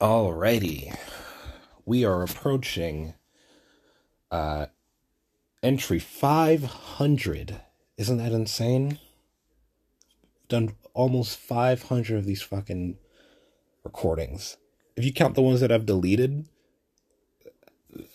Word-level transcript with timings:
Alrighty. 0.00 0.96
We 1.84 2.06
are 2.06 2.22
approaching 2.22 3.12
uh 4.30 4.66
entry 5.62 5.98
500. 5.98 7.60
Isn't 7.98 8.16
that 8.16 8.32
insane? 8.32 8.98
Done 10.48 10.74
almost 10.94 11.38
500 11.38 12.16
of 12.16 12.24
these 12.24 12.40
fucking 12.40 12.96
recordings. 13.84 14.56
If 14.96 15.04
you 15.04 15.12
count 15.12 15.34
the 15.34 15.42
ones 15.42 15.60
that 15.60 15.70
I've 15.70 15.84
deleted 15.84 16.48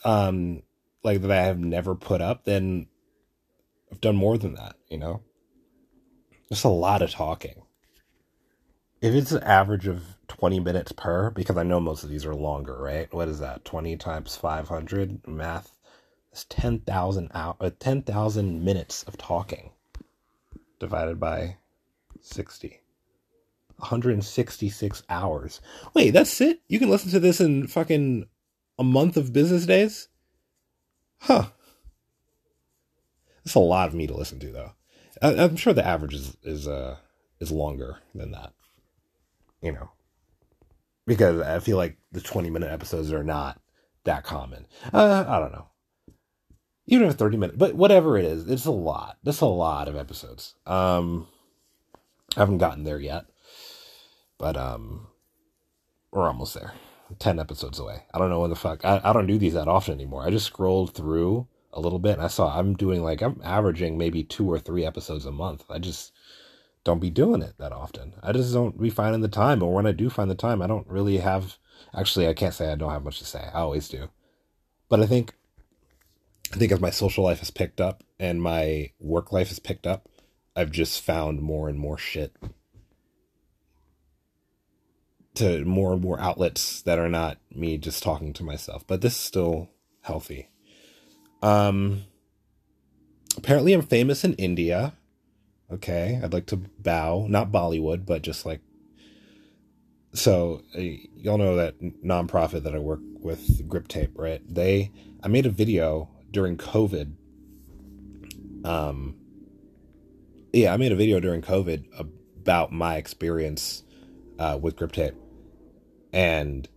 um 0.03 0.63
like 1.03 1.21
that 1.21 1.31
I 1.31 1.43
have 1.43 1.59
never 1.59 1.93
put 1.93 2.19
up, 2.19 2.45
then 2.45 2.87
I've 3.91 4.01
done 4.01 4.15
more 4.15 4.39
than 4.39 4.55
that, 4.55 4.75
you 4.89 4.97
know? 4.97 5.21
Just 6.49 6.65
a 6.65 6.69
lot 6.69 7.03
of 7.03 7.11
talking. 7.11 7.64
If 9.01 9.13
it's 9.13 9.31
an 9.31 9.43
average 9.43 9.87
of 9.87 10.17
20 10.27 10.59
minutes 10.59 10.91
per, 10.91 11.29
because 11.29 11.57
I 11.57 11.63
know 11.63 11.79
most 11.79 12.03
of 12.03 12.09
these 12.09 12.25
are 12.25 12.35
longer, 12.35 12.77
right? 12.77 13.13
What 13.13 13.27
is 13.27 13.39
that? 13.39 13.65
20 13.65 13.97
times 13.97 14.35
500 14.35 15.27
math? 15.27 15.77
It's 16.31 16.45
10,000 16.49 17.31
out 17.33 17.57
uh, 17.59 17.71
10,000 17.79 18.63
minutes 18.63 19.03
of 19.03 19.17
talking 19.17 19.71
divided 20.79 21.19
by 21.19 21.57
60. 22.21 22.81
166 23.77 25.03
hours. 25.09 25.61
Wait, 25.93 26.11
that's 26.11 26.39
it? 26.41 26.61
You 26.67 26.79
can 26.79 26.89
listen 26.89 27.11
to 27.11 27.19
this 27.19 27.41
in 27.41 27.67
fucking 27.67 28.25
a 28.79 28.83
month 28.83 29.17
of 29.17 29.33
business 29.33 29.65
days? 29.65 30.07
Huh. 31.19 31.47
That's 33.43 33.55
a 33.55 33.59
lot 33.59 33.87
of 33.87 33.93
me 33.93 34.07
to 34.07 34.15
listen 34.15 34.39
to, 34.39 34.51
though. 34.51 34.71
I, 35.21 35.33
am 35.33 35.55
sure 35.55 35.73
the 35.73 35.85
average 35.85 36.13
is 36.13 36.35
is 36.43 36.67
uh 36.67 36.97
is 37.39 37.51
longer 37.51 37.97
than 38.13 38.31
that. 38.31 38.53
You 39.65 39.71
know, 39.71 39.89
because 41.07 41.41
I 41.41 41.57
feel 41.59 41.75
like 41.75 41.97
the 42.11 42.21
20 42.21 42.51
minute 42.51 42.71
episodes 42.71 43.11
are 43.11 43.23
not 43.23 43.59
that 44.03 44.23
common. 44.23 44.67
Uh, 44.93 45.25
I 45.27 45.39
don't 45.39 45.51
know. 45.51 45.69
Even 46.85 47.07
if 47.07 47.15
30 47.15 47.37
minutes, 47.37 47.57
but 47.57 47.73
whatever 47.73 48.15
it 48.15 48.25
is, 48.25 48.47
it's 48.47 48.65
a 48.65 48.71
lot. 48.71 49.17
That's 49.23 49.41
a 49.41 49.47
lot 49.47 49.87
of 49.87 49.95
episodes. 49.95 50.53
Um, 50.67 51.27
I 52.37 52.41
haven't 52.41 52.59
gotten 52.59 52.83
there 52.83 52.99
yet, 52.99 53.25
but 54.37 54.55
um, 54.55 55.07
we're 56.11 56.27
almost 56.27 56.53
there. 56.53 56.73
10 57.17 57.39
episodes 57.39 57.79
away. 57.79 58.03
I 58.13 58.19
don't 58.19 58.29
know 58.29 58.41
when 58.41 58.51
the 58.51 58.55
fuck. 58.55 58.85
I, 58.85 59.01
I 59.03 59.13
don't 59.13 59.25
do 59.25 59.39
these 59.39 59.55
that 59.55 59.67
often 59.67 59.95
anymore. 59.95 60.27
I 60.27 60.29
just 60.29 60.45
scrolled 60.45 60.93
through 60.93 61.47
a 61.73 61.79
little 61.79 61.99
bit 61.99 62.13
and 62.13 62.21
I 62.21 62.27
saw 62.27 62.55
I'm 62.55 62.75
doing 62.75 63.01
like, 63.03 63.23
I'm 63.23 63.41
averaging 63.43 63.97
maybe 63.97 64.23
two 64.23 64.47
or 64.47 64.59
three 64.59 64.85
episodes 64.85 65.25
a 65.25 65.31
month. 65.31 65.65
I 65.71 65.79
just 65.79 66.11
don't 66.85 66.99
be 66.99 67.09
doing 67.09 67.41
it 67.41 67.55
that 67.57 67.73
often. 67.73 68.13
I 68.23 68.31
just 68.31 68.53
don't 68.53 68.79
be 68.79 68.89
finding 68.89 69.21
the 69.21 69.27
time. 69.27 69.61
Or 69.61 69.73
when 69.73 69.87
I 69.87 69.91
do 69.91 70.09
find 70.09 70.31
the 70.31 70.35
time, 70.35 70.61
I 70.61 70.67
don't 70.67 70.87
really 70.87 71.17
have. 71.17 71.57
Actually, 71.93 72.27
I 72.27 72.33
can't 72.33 72.53
say 72.53 72.71
I 72.71 72.75
don't 72.75 72.91
have 72.91 73.03
much 73.03 73.19
to 73.19 73.25
say. 73.25 73.49
I 73.53 73.59
always 73.59 73.89
do. 73.89 74.07
But 74.87 75.01
I 75.01 75.07
think, 75.07 75.33
I 76.53 76.57
think 76.57 76.71
as 76.71 76.79
my 76.79 76.91
social 76.91 77.23
life 77.23 77.39
has 77.39 77.49
picked 77.49 77.81
up 77.81 78.03
and 78.19 78.41
my 78.41 78.91
work 78.99 79.33
life 79.33 79.49
has 79.49 79.59
picked 79.59 79.87
up, 79.87 80.07
I've 80.55 80.71
just 80.71 81.01
found 81.01 81.41
more 81.41 81.67
and 81.67 81.77
more 81.77 81.97
shit 81.97 82.35
to 85.33 85.65
more 85.65 85.93
and 85.93 86.01
more 86.01 86.19
outlets 86.19 86.81
that 86.83 86.99
are 86.99 87.09
not 87.09 87.39
me 87.53 87.77
just 87.77 88.03
talking 88.03 88.31
to 88.33 88.43
myself. 88.43 88.85
But 88.85 89.01
this 89.01 89.13
is 89.13 89.19
still 89.19 89.69
healthy. 90.01 90.49
Um, 91.41 92.03
apparently, 93.35 93.73
I'm 93.73 93.81
famous 93.81 94.23
in 94.23 94.33
India. 94.35 94.93
Okay, 95.71 96.19
I'd 96.23 96.33
like 96.33 96.45
to 96.47 96.57
bow, 96.57 97.25
not 97.27 97.51
Bollywood, 97.51 98.05
but 98.05 98.21
just 98.21 98.45
like. 98.45 98.61
So 100.13 100.61
uh, 100.75 100.79
y'all 100.79 101.37
know 101.37 101.55
that 101.57 101.79
nonprofit 101.81 102.63
that 102.63 102.75
I 102.75 102.79
work 102.79 103.01
with, 103.19 103.67
Grip 103.67 103.87
Tape, 103.87 104.11
right? 104.15 104.41
They, 104.47 104.91
I 105.21 105.27
made 105.27 105.45
a 105.45 105.49
video 105.49 106.09
during 106.31 106.57
COVID. 106.57 107.13
Um. 108.63 109.17
Yeah, 110.53 110.73
I 110.73 110.77
made 110.77 110.93
a 110.93 110.95
video 110.95 111.19
during 111.19 111.41
COVID 111.41 111.99
about 112.39 112.71
my 112.71 112.95
experience 112.95 113.83
uh, 114.39 114.57
with 114.61 114.77
Grip 114.77 114.93
Tape 114.93 115.15
and 116.15 116.69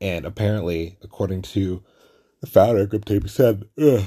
and 0.00 0.24
apparently, 0.24 0.96
according 1.02 1.42
to 1.42 1.84
the 2.40 2.46
founder, 2.46 2.86
Grip 2.86 3.04
Tape 3.04 3.28
said, 3.28 3.64
Ugh, 3.80 4.02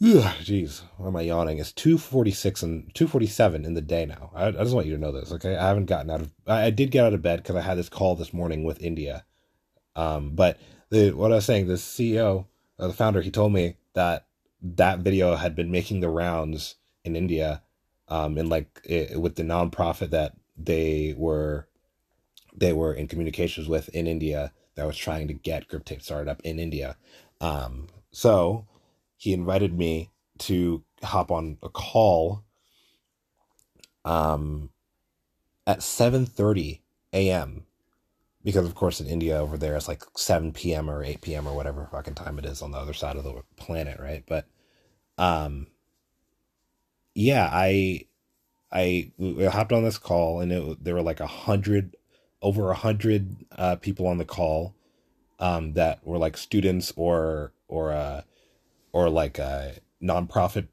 jeez, 0.00 0.82
why 0.96 1.08
am 1.08 1.16
I 1.16 1.22
yawning? 1.22 1.58
It's 1.58 1.72
two 1.72 1.98
forty 1.98 2.30
six 2.30 2.62
and 2.62 2.94
two 2.94 3.08
forty 3.08 3.26
seven 3.26 3.64
in 3.64 3.74
the 3.74 3.80
day 3.80 4.06
now. 4.06 4.30
I, 4.32 4.46
I, 4.46 4.52
just 4.52 4.74
want 4.74 4.86
you 4.86 4.94
to 4.94 5.00
know 5.00 5.10
this, 5.10 5.32
okay? 5.32 5.56
I 5.56 5.66
haven't 5.66 5.86
gotten 5.86 6.10
out 6.10 6.20
of. 6.20 6.30
I, 6.46 6.66
I 6.66 6.70
did 6.70 6.92
get 6.92 7.04
out 7.04 7.14
of 7.14 7.22
bed 7.22 7.42
because 7.42 7.56
I 7.56 7.62
had 7.62 7.76
this 7.76 7.88
call 7.88 8.14
this 8.14 8.32
morning 8.32 8.62
with 8.62 8.80
India. 8.80 9.24
Um, 9.96 10.36
but 10.36 10.58
the 10.90 11.10
what 11.10 11.32
I 11.32 11.36
was 11.36 11.44
saying, 11.44 11.66
the 11.66 11.74
CEO, 11.74 12.46
uh, 12.78 12.86
the 12.86 12.92
founder, 12.92 13.22
he 13.22 13.32
told 13.32 13.52
me 13.52 13.74
that 13.94 14.26
that 14.62 15.00
video 15.00 15.34
had 15.34 15.56
been 15.56 15.72
making 15.72 15.98
the 15.98 16.08
rounds 16.08 16.76
in 17.04 17.16
India, 17.16 17.62
um, 18.06 18.38
and 18.38 18.48
like 18.48 18.80
it, 18.84 19.20
with 19.20 19.34
the 19.34 19.42
nonprofit 19.42 20.10
that 20.10 20.36
they 20.56 21.12
were 21.16 21.66
they 22.56 22.72
were 22.72 22.94
in 22.94 23.08
communications 23.08 23.68
with 23.68 23.88
in 23.88 24.06
India 24.06 24.52
that 24.76 24.86
was 24.86 24.96
trying 24.96 25.26
to 25.26 25.34
get 25.34 25.66
grip 25.66 25.84
tape 25.84 26.02
started 26.02 26.30
up 26.30 26.40
in 26.44 26.60
India. 26.60 26.96
Um, 27.40 27.88
so 28.12 28.67
he 29.18 29.34
invited 29.34 29.76
me 29.76 30.10
to 30.38 30.82
hop 31.02 31.30
on 31.30 31.58
a 31.62 31.68
call 31.68 32.44
um, 34.04 34.70
at 35.66 35.80
7.30 35.80 36.80
a.m. 37.12 37.66
Because, 38.44 38.64
of 38.64 38.74
course, 38.74 39.00
in 39.00 39.08
India 39.08 39.36
over 39.36 39.58
there, 39.58 39.76
it's 39.76 39.88
like 39.88 40.04
7 40.16 40.52
p.m. 40.52 40.88
or 40.88 41.02
8 41.02 41.20
p.m. 41.20 41.46
or 41.46 41.54
whatever 41.54 41.86
fucking 41.90 42.14
time 42.14 42.38
it 42.38 42.46
is 42.46 42.62
on 42.62 42.70
the 42.70 42.78
other 42.78 42.94
side 42.94 43.16
of 43.16 43.24
the 43.24 43.42
planet, 43.56 44.00
right? 44.00 44.24
But, 44.26 44.46
um, 45.18 45.66
yeah, 47.14 47.50
I 47.52 48.06
I, 48.70 49.10
hopped 49.50 49.72
on 49.72 49.82
this 49.82 49.98
call 49.98 50.40
and 50.40 50.52
it, 50.52 50.84
there 50.84 50.94
were 50.94 51.02
like 51.02 51.20
a 51.20 51.26
hundred, 51.26 51.96
over 52.42 52.70
a 52.70 52.74
hundred 52.76 53.34
uh, 53.56 53.76
people 53.76 54.06
on 54.06 54.18
the 54.18 54.24
call 54.24 54.74
um, 55.40 55.72
that 55.72 56.06
were 56.06 56.18
like 56.18 56.36
students 56.36 56.92
or 56.96 57.52
or 57.66 57.92
uh, 57.92 58.22
or 58.98 59.08
like 59.08 59.38
uh, 59.38 59.68
nonprofit 60.02 60.66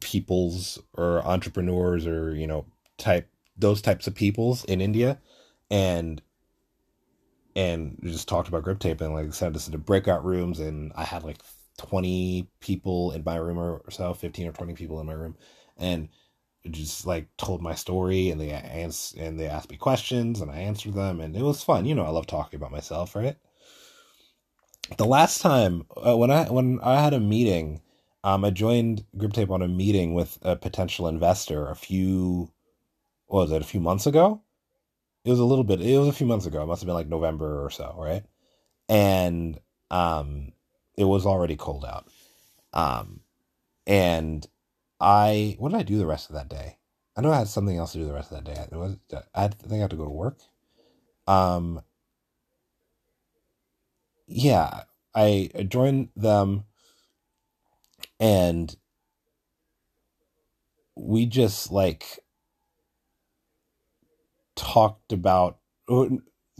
peoples 0.00 0.78
or 0.94 1.22
entrepreneurs 1.26 2.06
or 2.06 2.34
you 2.34 2.46
know 2.46 2.64
type 2.96 3.28
those 3.54 3.82
types 3.82 4.06
of 4.06 4.14
peoples 4.14 4.64
in 4.64 4.80
India, 4.80 5.18
and 5.70 6.22
and 7.54 7.98
just 8.02 8.28
talked 8.28 8.48
about 8.48 8.62
grip 8.62 8.78
tape 8.78 9.02
and 9.02 9.12
like 9.12 9.26
I 9.26 9.30
said 9.30 9.52
this 9.52 9.66
into 9.66 9.76
breakout 9.76 10.24
rooms 10.24 10.58
and 10.58 10.90
I 10.96 11.04
had 11.04 11.22
like 11.22 11.36
twenty 11.76 12.48
people 12.60 13.12
in 13.12 13.22
my 13.26 13.36
room 13.36 13.58
or 13.58 13.82
so, 13.90 14.14
fifteen 14.14 14.46
or 14.46 14.52
twenty 14.52 14.72
people 14.72 14.98
in 14.98 15.06
my 15.06 15.12
room, 15.12 15.36
and 15.76 16.08
just 16.70 17.06
like 17.06 17.28
told 17.36 17.60
my 17.60 17.74
story 17.74 18.30
and 18.30 18.40
they 18.40 18.50
ans- 18.52 19.14
and 19.18 19.38
they 19.38 19.48
asked 19.48 19.70
me 19.70 19.76
questions 19.76 20.40
and 20.40 20.50
I 20.50 20.60
answered 20.60 20.94
them 20.94 21.20
and 21.20 21.36
it 21.36 21.42
was 21.42 21.62
fun. 21.62 21.84
You 21.84 21.94
know, 21.94 22.06
I 22.06 22.10
love 22.10 22.26
talking 22.26 22.56
about 22.58 22.72
myself, 22.72 23.14
right? 23.14 23.36
The 24.96 25.06
last 25.06 25.40
time 25.40 25.86
uh, 25.96 26.16
when 26.16 26.30
I 26.30 26.44
when 26.50 26.80
I 26.82 27.00
had 27.00 27.14
a 27.14 27.20
meeting, 27.20 27.80
um, 28.24 28.44
I 28.44 28.50
joined 28.50 29.04
Grip 29.16 29.32
Tape 29.32 29.50
on 29.50 29.62
a 29.62 29.68
meeting 29.68 30.14
with 30.14 30.38
a 30.42 30.56
potential 30.56 31.08
investor 31.08 31.68
a 31.68 31.76
few, 31.76 32.52
what 33.26 33.42
was 33.42 33.52
it, 33.52 33.62
a 33.62 33.66
few 33.66 33.80
months 33.80 34.06
ago? 34.06 34.42
It 35.24 35.30
was 35.30 35.40
a 35.40 35.44
little 35.44 35.64
bit. 35.64 35.80
It 35.82 35.98
was 35.98 36.08
a 36.08 36.12
few 36.14 36.26
months 36.26 36.46
ago. 36.46 36.62
It 36.62 36.66
must 36.66 36.82
have 36.82 36.86
been 36.86 36.94
like 36.94 37.08
November 37.08 37.64
or 37.64 37.70
so, 37.70 37.94
right? 37.98 38.24
And 38.88 39.60
um, 39.90 40.52
it 40.96 41.04
was 41.04 41.26
already 41.26 41.56
cold 41.56 41.84
out. 41.84 42.08
Um, 42.74 43.20
and 43.86 44.46
I 45.00 45.56
what 45.58 45.72
did 45.72 45.80
I 45.80 45.84
do 45.84 45.98
the 45.98 46.06
rest 46.06 46.30
of 46.30 46.36
that 46.36 46.48
day? 46.50 46.78
I 47.16 47.22
know 47.22 47.32
I 47.32 47.38
had 47.38 47.48
something 47.48 47.76
else 47.78 47.92
to 47.92 47.98
do 47.98 48.06
the 48.06 48.14
rest 48.14 48.32
of 48.32 48.44
that 48.44 48.54
day. 48.54 48.62
It 48.72 48.76
was 48.76 48.98
I, 49.12 49.44
I 49.44 49.48
think 49.48 49.74
I 49.74 49.78
had 49.78 49.90
to 49.90 49.96
go 49.96 50.04
to 50.04 50.10
work. 50.10 50.38
Um. 51.26 51.82
Yeah, 54.32 54.84
I 55.12 55.50
joined 55.68 56.10
them, 56.14 56.64
and 58.20 58.74
we 60.94 61.26
just 61.26 61.72
like 61.72 62.20
talked 64.54 65.12
about 65.12 65.58
uh, 65.88 66.06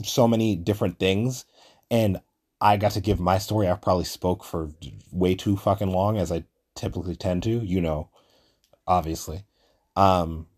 so 0.02 0.26
many 0.26 0.56
different 0.56 0.98
things, 0.98 1.44
and 1.92 2.20
I 2.60 2.76
got 2.76 2.92
to 2.92 3.00
give 3.00 3.20
my 3.20 3.38
story. 3.38 3.68
I 3.68 3.74
probably 3.74 4.04
spoke 4.04 4.42
for 4.42 4.70
way 5.12 5.36
too 5.36 5.56
fucking 5.56 5.92
long, 5.92 6.18
as 6.18 6.32
I 6.32 6.44
typically 6.74 7.14
tend 7.14 7.44
to. 7.44 7.50
You 7.64 7.80
know, 7.80 8.10
obviously. 8.84 9.44
Um, 9.94 10.48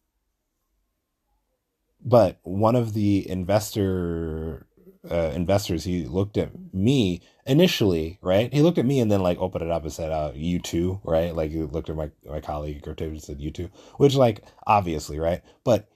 but 2.05 2.39
one 2.43 2.77
of 2.77 2.95
the 2.95 3.29
investor 3.29 4.67
uh, 5.11 5.33
investors, 5.35 5.85
he 5.85 6.05
looked 6.05 6.37
at 6.37 6.53
me 6.73 7.23
initially, 7.47 8.19
right? 8.23 8.53
He 8.53 8.63
looked 8.63 8.79
at 8.79 8.87
me 8.87 9.01
and 9.01 9.11
then 9.11 9.23
like 9.23 9.39
opened 9.39 9.65
it 9.65 9.71
up 9.71 9.83
and 9.83 9.93
said, 9.93 10.11
uh, 10.13 10.33
"You 10.35 10.59
too," 10.59 11.01
right? 11.05 11.35
Like 11.35 11.51
he 11.51 11.63
looked 11.63 11.91
at 11.91 11.97
my 11.97 12.11
my 12.25 12.41
colleague 12.41 12.87
or 12.87 12.95
and 12.99 13.23
said, 13.23 13.41
"You 13.41 13.51
too," 13.51 13.71
which 13.97 14.15
like 14.15 14.43
obviously, 14.67 15.19
right? 15.19 15.43
But 15.65 15.89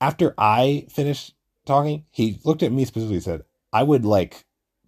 after 0.00 0.34
I 0.38 0.86
finished 0.90 1.34
talking, 1.66 2.04
he 2.10 2.40
looked 2.44 2.62
at 2.62 2.72
me 2.72 2.84
specifically 2.84 3.16
and 3.16 3.24
said, 3.24 3.42
I 3.72 3.82
would 3.82 4.04
like 4.04 4.44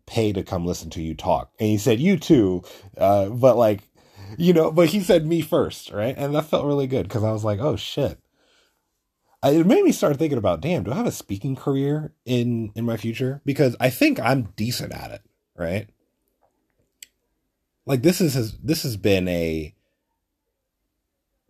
pay 0.07 0.33
to 0.33 0.43
come 0.43 0.67
listen 0.67 0.91
to 0.91 1.03
you 1.03 1.15
talk. 1.15 1.53
And 1.61 1.69
he 1.69 1.79
said, 1.79 2.01
You 2.01 2.17
too. 2.17 2.63
Uh, 2.97 3.29
but 3.29 3.57
like, 3.57 3.83
you 4.37 4.53
know, 4.53 4.71
but 4.71 4.89
he 4.89 5.01
said 5.01 5.27
me 5.27 5.43
first, 5.43 5.91
right? 5.91 6.15
And 6.17 6.35
that 6.35 6.47
felt 6.47 6.67
really 6.67 6.87
good 6.87 7.07
because 7.09 7.25
I 7.25 7.33
was 7.33 7.45
like, 7.45 7.61
oh 7.61 7.77
shit. 7.77 8.19
It 9.43 9.67
made 9.67 9.85
me 9.85 9.93
start 9.93 10.19
thinking 10.19 10.37
about, 10.37 10.61
damn, 10.61 10.83
do 10.83 10.93
I 10.93 10.97
have 10.97 11.07
a 11.07 11.13
speaking 11.13 11.57
career 11.57 12.13
in 12.27 12.73
in 12.75 12.85
my 12.85 12.97
future? 12.97 13.41
Because 13.45 13.75
I 13.81 13.89
think 13.89 14.21
I'm 14.21 14.53
decent 14.57 14.93
at 14.93 15.13
it, 15.13 15.23
right? 15.57 15.89
Like 17.87 18.03
this 18.03 18.21
is 18.21 18.35
has 18.35 18.59
this 18.59 18.83
has 18.83 18.97
been 18.99 19.29
a 19.29 19.75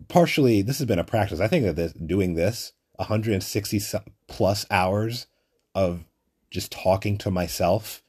partially 0.08 0.62
this 0.62 0.78
has 0.78 0.87
been 0.87 1.00
a 1.00 1.04
practice. 1.04 1.40
I 1.40 1.48
think 1.48 1.64
that 1.64 1.75
this 1.75 1.92
doing 1.92 2.34
this 2.34 2.72
160 2.96 3.81
plus 4.28 4.66
hours 4.70 5.26
of 5.75 6.04
just 6.50 6.70
talking 6.70 7.19
to 7.19 7.31
myself 7.31 8.02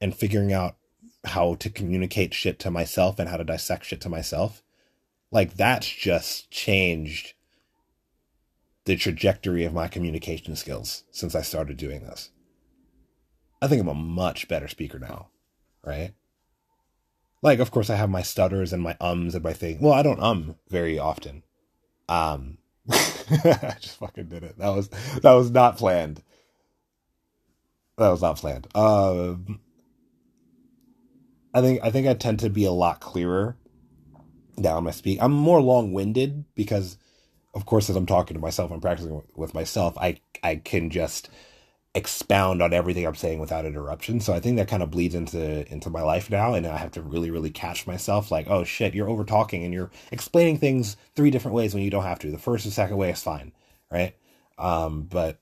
and 0.00 0.14
figuring 0.14 0.52
out 0.52 0.76
how 1.24 1.54
to 1.54 1.70
communicate 1.70 2.34
shit 2.34 2.58
to 2.58 2.70
myself 2.70 3.18
and 3.18 3.28
how 3.28 3.38
to 3.38 3.44
dissect 3.44 3.86
shit 3.86 4.00
to 4.02 4.08
myself. 4.10 4.62
Like 5.30 5.54
that's 5.54 5.88
just 5.88 6.50
changed 6.50 7.34
the 8.84 8.96
trajectory 8.96 9.64
of 9.64 9.72
my 9.72 9.88
communication 9.88 10.56
skills 10.56 11.04
since 11.10 11.34
I 11.34 11.42
started 11.42 11.76
doing 11.76 12.02
this. 12.02 12.30
I 13.60 13.68
think 13.68 13.80
I'm 13.80 13.88
a 13.88 13.94
much 13.94 14.48
better 14.48 14.66
speaker 14.66 14.98
now, 14.98 15.28
right? 15.84 16.14
Like, 17.42 17.58
of 17.58 17.70
course, 17.70 17.90
I 17.90 17.96
have 17.96 18.10
my 18.10 18.22
stutters 18.22 18.72
and 18.72 18.82
my 18.82 18.96
ums 19.00 19.34
and 19.34 19.44
my 19.44 19.52
thing. 19.52 19.80
Well, 19.80 19.92
I 19.92 20.02
don't 20.02 20.22
um 20.22 20.56
very 20.68 20.98
often. 20.98 21.42
Um, 22.08 22.58
I 22.90 23.76
just 23.80 23.98
fucking 23.98 24.28
did 24.28 24.42
it. 24.42 24.58
That 24.58 24.70
was 24.70 24.88
that 25.22 25.32
was 25.32 25.50
not 25.50 25.76
planned. 25.76 26.22
That 27.98 28.10
was 28.10 28.22
not 28.22 28.36
planned. 28.36 28.66
Um, 28.74 29.60
I 31.54 31.60
think 31.60 31.80
I 31.82 31.90
think 31.90 32.06
I 32.06 32.14
tend 32.14 32.40
to 32.40 32.50
be 32.50 32.64
a 32.64 32.72
lot 32.72 33.00
clearer 33.00 33.56
now 34.56 34.76
when 34.76 34.86
I 34.86 34.90
speak. 34.92 35.18
I'm 35.20 35.32
more 35.32 35.60
long 35.60 35.92
winded 35.92 36.44
because, 36.54 36.96
of 37.54 37.66
course, 37.66 37.90
as 37.90 37.96
I'm 37.96 38.06
talking 38.06 38.34
to 38.34 38.40
myself, 38.40 38.70
I'm 38.70 38.80
practicing 38.80 39.22
with 39.36 39.54
myself. 39.54 39.96
I 39.98 40.20
I 40.42 40.56
can 40.56 40.90
just 40.90 41.28
expound 41.94 42.62
on 42.62 42.72
everything 42.72 43.06
I'm 43.06 43.14
saying 43.14 43.38
without 43.38 43.66
interruption. 43.66 44.20
So 44.20 44.32
I 44.32 44.40
think 44.40 44.56
that 44.56 44.68
kind 44.68 44.82
of 44.82 44.90
bleeds 44.90 45.14
into 45.14 45.70
into 45.70 45.90
my 45.90 46.02
life 46.02 46.30
now, 46.30 46.54
and 46.54 46.66
I 46.66 46.78
have 46.78 46.92
to 46.92 47.02
really 47.02 47.30
really 47.30 47.50
catch 47.50 47.86
myself. 47.86 48.30
Like, 48.30 48.48
oh 48.48 48.64
shit, 48.64 48.94
you're 48.94 49.10
over 49.10 49.24
talking 49.24 49.64
and 49.64 49.74
you're 49.74 49.90
explaining 50.10 50.58
things 50.58 50.96
three 51.14 51.30
different 51.30 51.54
ways 51.54 51.74
when 51.74 51.82
you 51.82 51.90
don't 51.90 52.04
have 52.04 52.18
to. 52.20 52.30
The 52.30 52.38
first 52.38 52.64
and 52.64 52.74
second 52.74 52.96
way 52.96 53.10
is 53.10 53.22
fine, 53.22 53.52
right? 53.90 54.16
Um, 54.58 55.02
but 55.02 55.38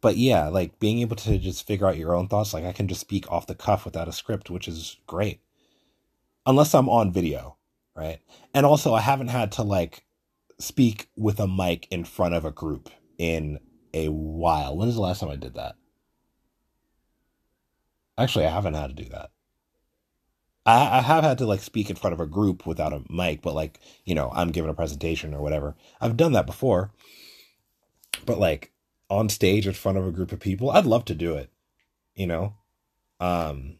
but 0.00 0.16
yeah, 0.16 0.48
like 0.48 0.78
being 0.78 1.00
able 1.00 1.16
to 1.16 1.38
just 1.38 1.66
figure 1.66 1.86
out 1.86 1.98
your 1.98 2.14
own 2.14 2.28
thoughts, 2.28 2.54
like 2.54 2.64
I 2.64 2.72
can 2.72 2.88
just 2.88 3.00
speak 3.02 3.30
off 3.30 3.46
the 3.46 3.54
cuff 3.54 3.84
without 3.84 4.08
a 4.08 4.12
script, 4.12 4.50
which 4.50 4.66
is 4.68 4.96
great. 5.06 5.40
Unless 6.46 6.74
I'm 6.74 6.88
on 6.88 7.12
video, 7.12 7.56
right? 7.94 8.20
And 8.54 8.66
also 8.66 8.94
I 8.94 9.00
haven't 9.00 9.28
had 9.28 9.52
to 9.52 9.62
like 9.62 10.04
speak 10.58 11.08
with 11.16 11.40
a 11.40 11.48
mic 11.48 11.86
in 11.90 12.04
front 12.04 12.34
of 12.34 12.44
a 12.44 12.50
group 12.50 12.90
in 13.18 13.58
a 13.92 14.08
while. 14.08 14.76
When 14.76 14.88
is 14.88 14.94
the 14.94 15.00
last 15.00 15.20
time 15.20 15.30
I 15.30 15.36
did 15.36 15.54
that? 15.54 15.76
Actually, 18.18 18.46
I 18.46 18.50
haven't 18.50 18.74
had 18.74 18.94
to 18.94 19.02
do 19.02 19.08
that. 19.10 19.30
I, 20.66 20.98
I 20.98 21.00
have 21.00 21.24
had 21.24 21.38
to 21.38 21.46
like 21.46 21.62
speak 21.62 21.88
in 21.88 21.96
front 21.96 22.12
of 22.12 22.20
a 22.20 22.26
group 22.26 22.66
without 22.66 22.92
a 22.92 23.02
mic, 23.08 23.40
but 23.42 23.54
like, 23.54 23.80
you 24.04 24.14
know, 24.14 24.30
I'm 24.34 24.50
giving 24.50 24.70
a 24.70 24.74
presentation 24.74 25.34
or 25.34 25.40
whatever. 25.40 25.74
I've 26.00 26.16
done 26.16 26.32
that 26.32 26.46
before. 26.46 26.92
But 28.26 28.38
like 28.38 28.72
on 29.08 29.28
stage 29.28 29.66
in 29.66 29.72
front 29.72 29.98
of 29.98 30.06
a 30.06 30.12
group 30.12 30.32
of 30.32 30.40
people, 30.40 30.70
I'd 30.70 30.86
love 30.86 31.04
to 31.06 31.14
do 31.14 31.34
it. 31.34 31.50
You 32.14 32.26
know, 32.26 32.54
um, 33.18 33.78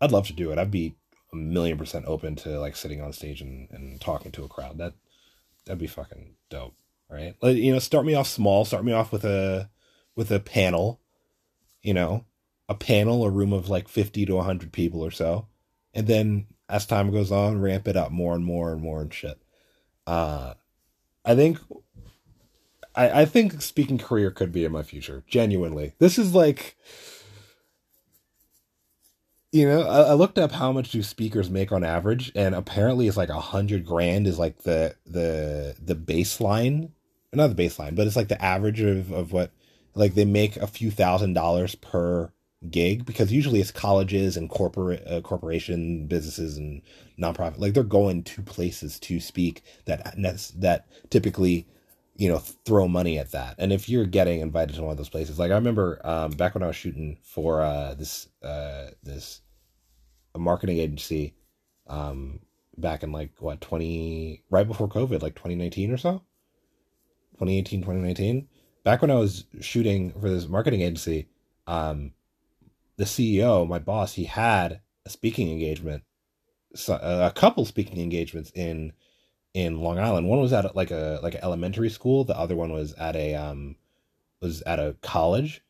I'd 0.00 0.12
love 0.12 0.26
to 0.26 0.32
do 0.32 0.50
it. 0.50 0.58
I'd 0.58 0.70
be 0.70 0.96
a 1.32 1.36
million 1.36 1.78
percent 1.78 2.04
open 2.06 2.36
to 2.36 2.58
like 2.60 2.76
sitting 2.76 3.00
on 3.00 3.12
stage 3.12 3.40
and, 3.40 3.68
and 3.70 4.00
talking 4.00 4.32
to 4.32 4.44
a 4.44 4.48
crowd. 4.48 4.78
That 4.78 4.94
that'd 5.64 5.78
be 5.78 5.86
fucking 5.86 6.34
dope, 6.48 6.74
right? 7.08 7.34
Like, 7.40 7.56
you 7.56 7.72
know, 7.72 7.78
start 7.78 8.06
me 8.06 8.14
off 8.14 8.26
small. 8.26 8.64
Start 8.64 8.84
me 8.84 8.92
off 8.92 9.12
with 9.12 9.24
a 9.24 9.70
with 10.16 10.30
a 10.30 10.40
panel. 10.40 11.00
You 11.82 11.94
know, 11.94 12.26
a 12.68 12.74
panel, 12.74 13.24
a 13.24 13.30
room 13.30 13.52
of 13.52 13.68
like 13.68 13.88
fifty 13.88 14.26
to 14.26 14.40
hundred 14.40 14.72
people 14.72 15.02
or 15.02 15.10
so, 15.10 15.46
and 15.94 16.06
then 16.06 16.46
as 16.68 16.86
time 16.86 17.10
goes 17.10 17.32
on, 17.32 17.60
ramp 17.60 17.88
it 17.88 17.96
up 17.96 18.12
more 18.12 18.34
and 18.34 18.44
more 18.44 18.72
and 18.72 18.80
more 18.80 19.00
and 19.00 19.12
shit. 19.12 19.42
Uh, 20.06 20.54
I 21.24 21.34
think 21.34 21.58
I, 22.94 23.22
I 23.22 23.24
think 23.24 23.62
speaking 23.62 23.98
career 23.98 24.30
could 24.30 24.52
be 24.52 24.64
in 24.64 24.72
my 24.72 24.82
future. 24.82 25.24
Genuinely, 25.26 25.94
this 25.98 26.18
is 26.18 26.34
like, 26.34 26.76
you 29.52 29.66
know, 29.66 29.82
I, 29.82 30.10
I 30.10 30.12
looked 30.14 30.38
up 30.38 30.52
how 30.52 30.72
much 30.72 30.92
do 30.92 31.02
speakers 31.02 31.50
make 31.50 31.72
on 31.72 31.84
average, 31.84 32.32
and 32.34 32.54
apparently 32.54 33.08
it's 33.08 33.16
like 33.16 33.28
a 33.30 33.40
hundred 33.40 33.84
grand 33.84 34.26
is 34.26 34.38
like 34.38 34.58
the 34.62 34.94
the 35.06 35.74
the 35.82 35.96
baseline, 35.96 36.90
not 37.32 37.54
the 37.54 37.62
baseline, 37.62 37.96
but 37.96 38.06
it's 38.06 38.16
like 38.16 38.28
the 38.28 38.42
average 38.42 38.80
of 38.80 39.12
of 39.12 39.32
what 39.32 39.52
like 39.94 40.14
they 40.14 40.24
make 40.24 40.56
a 40.56 40.66
few 40.66 40.90
thousand 40.90 41.34
dollars 41.34 41.74
per 41.74 42.32
gig 42.70 43.06
because 43.06 43.32
usually 43.32 43.60
it's 43.60 43.70
colleges 43.70 44.36
and 44.36 44.50
corporate 44.50 45.02
uh, 45.06 45.20
corporation 45.22 46.06
businesses 46.06 46.58
and 46.58 46.82
nonprofit 47.18 47.58
like 47.58 47.72
they're 47.72 47.82
going 47.82 48.22
to 48.22 48.42
places 48.42 48.98
to 49.00 49.18
speak 49.18 49.62
that 49.86 50.14
that 50.58 50.86
typically 51.08 51.66
you 52.16 52.28
know 52.28 52.38
throw 52.38 52.86
money 52.86 53.18
at 53.18 53.32
that. 53.32 53.54
And 53.58 53.72
if 53.72 53.88
you're 53.88 54.04
getting 54.04 54.40
invited 54.40 54.76
to 54.76 54.82
one 54.82 54.90
of 54.90 54.98
those 54.98 55.08
places 55.08 55.38
like 55.38 55.50
i 55.50 55.54
remember 55.54 56.00
um, 56.04 56.32
back 56.32 56.54
when 56.54 56.62
i 56.62 56.66
was 56.66 56.76
shooting 56.76 57.16
for 57.22 57.62
uh, 57.62 57.94
this 57.94 58.28
uh, 58.42 58.46
this 59.20 59.42
marketing 60.36 60.78
agency 60.78 61.34
um, 61.86 62.40
back 62.78 63.02
in 63.02 63.12
like 63.12 63.32
what 63.38 63.60
20 63.60 64.42
right 64.48 64.66
before 64.66 64.88
covid 64.88 65.22
like 65.22 65.34
2019 65.34 65.92
or 65.92 65.96
so 65.98 66.12
2018 67.34 67.80
2019 67.80 68.48
back 68.84 69.02
when 69.02 69.10
i 69.10 69.14
was 69.14 69.44
shooting 69.60 70.12
for 70.12 70.30
this 70.30 70.48
marketing 70.48 70.80
agency 70.80 71.28
um, 71.66 72.12
the 72.96 73.04
ceo 73.04 73.68
my 73.68 73.78
boss 73.78 74.14
he 74.14 74.24
had 74.24 74.80
a 75.04 75.10
speaking 75.10 75.50
engagement 75.50 76.02
so, 76.74 76.94
a 76.94 77.32
couple 77.34 77.64
speaking 77.64 78.00
engagements 78.00 78.52
in 78.54 78.92
in 79.54 79.80
Long 79.80 79.98
Island. 79.98 80.28
One 80.28 80.40
was 80.40 80.52
at 80.52 80.76
like 80.76 80.92
a 80.92 81.18
like 81.20 81.34
an 81.34 81.40
elementary 81.42 81.90
school. 81.90 82.22
The 82.22 82.38
other 82.38 82.54
one 82.54 82.72
was 82.72 82.92
at 82.94 83.16
a 83.16 83.34
um 83.34 83.74
was 84.40 84.62
at 84.62 84.78
a 84.78 84.96
college. 85.02 85.64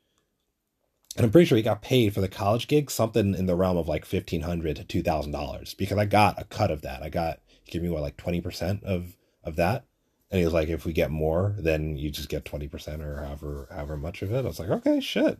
And 1.16 1.24
I'm 1.26 1.32
pretty 1.32 1.46
sure 1.46 1.56
he 1.56 1.62
got 1.62 1.82
paid 1.82 2.14
for 2.14 2.20
the 2.20 2.28
college 2.28 2.68
gig 2.68 2.90
something 2.90 3.34
in 3.34 3.46
the 3.46 3.56
realm 3.56 3.76
of 3.76 3.88
like 3.88 4.04
fifteen 4.04 4.42
hundred 4.42 4.76
to 4.76 4.84
two 4.84 5.02
thousand 5.02 5.32
dollars 5.32 5.74
because 5.74 5.98
I 5.98 6.04
got 6.04 6.40
a 6.40 6.44
cut 6.44 6.70
of 6.70 6.82
that. 6.82 7.02
I 7.02 7.08
got 7.08 7.40
give 7.66 7.82
me 7.82 7.88
what 7.88 8.02
like 8.02 8.16
twenty 8.16 8.40
percent 8.40 8.84
of 8.84 9.16
of 9.44 9.56
that. 9.56 9.84
And 10.30 10.38
he 10.38 10.44
was 10.44 10.54
like, 10.54 10.68
if 10.68 10.84
we 10.84 10.92
get 10.92 11.10
more, 11.10 11.56
then 11.58 11.96
you 11.96 12.10
just 12.10 12.28
get 12.28 12.44
twenty 12.44 12.68
percent 12.68 13.02
or 13.02 13.24
however 13.24 13.68
however 13.70 13.96
much 13.96 14.22
of 14.22 14.32
it. 14.32 14.38
I 14.38 14.42
was 14.42 14.60
like, 14.60 14.70
okay, 14.70 15.00
shit, 15.00 15.38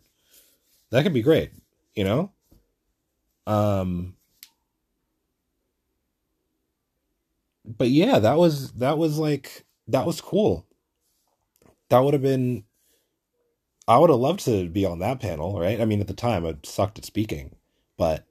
that 0.90 1.02
could 1.04 1.14
be 1.14 1.22
great, 1.22 1.52
you 1.94 2.04
know. 2.04 2.32
Um, 3.46 4.16
but 7.64 7.88
yeah, 7.90 8.18
that 8.18 8.36
was 8.36 8.72
that 8.72 8.98
was 8.98 9.18
like 9.18 9.64
that 9.88 10.06
was 10.06 10.20
cool. 10.20 10.66
That 11.88 12.00
would 12.00 12.14
have 12.14 12.22
been 12.22 12.64
I 13.90 13.98
would 13.98 14.08
have 14.08 14.20
loved 14.20 14.44
to 14.44 14.68
be 14.68 14.86
on 14.86 15.00
that 15.00 15.18
panel, 15.18 15.58
right? 15.58 15.80
I 15.80 15.84
mean, 15.84 16.00
at 16.00 16.06
the 16.06 16.14
time 16.14 16.46
I 16.46 16.54
sucked 16.62 17.00
at 17.00 17.04
speaking, 17.04 17.56
but 17.98 18.24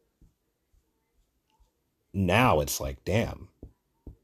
now 2.14 2.62
it's 2.62 2.80
like, 2.80 3.04
damn, 3.04 3.50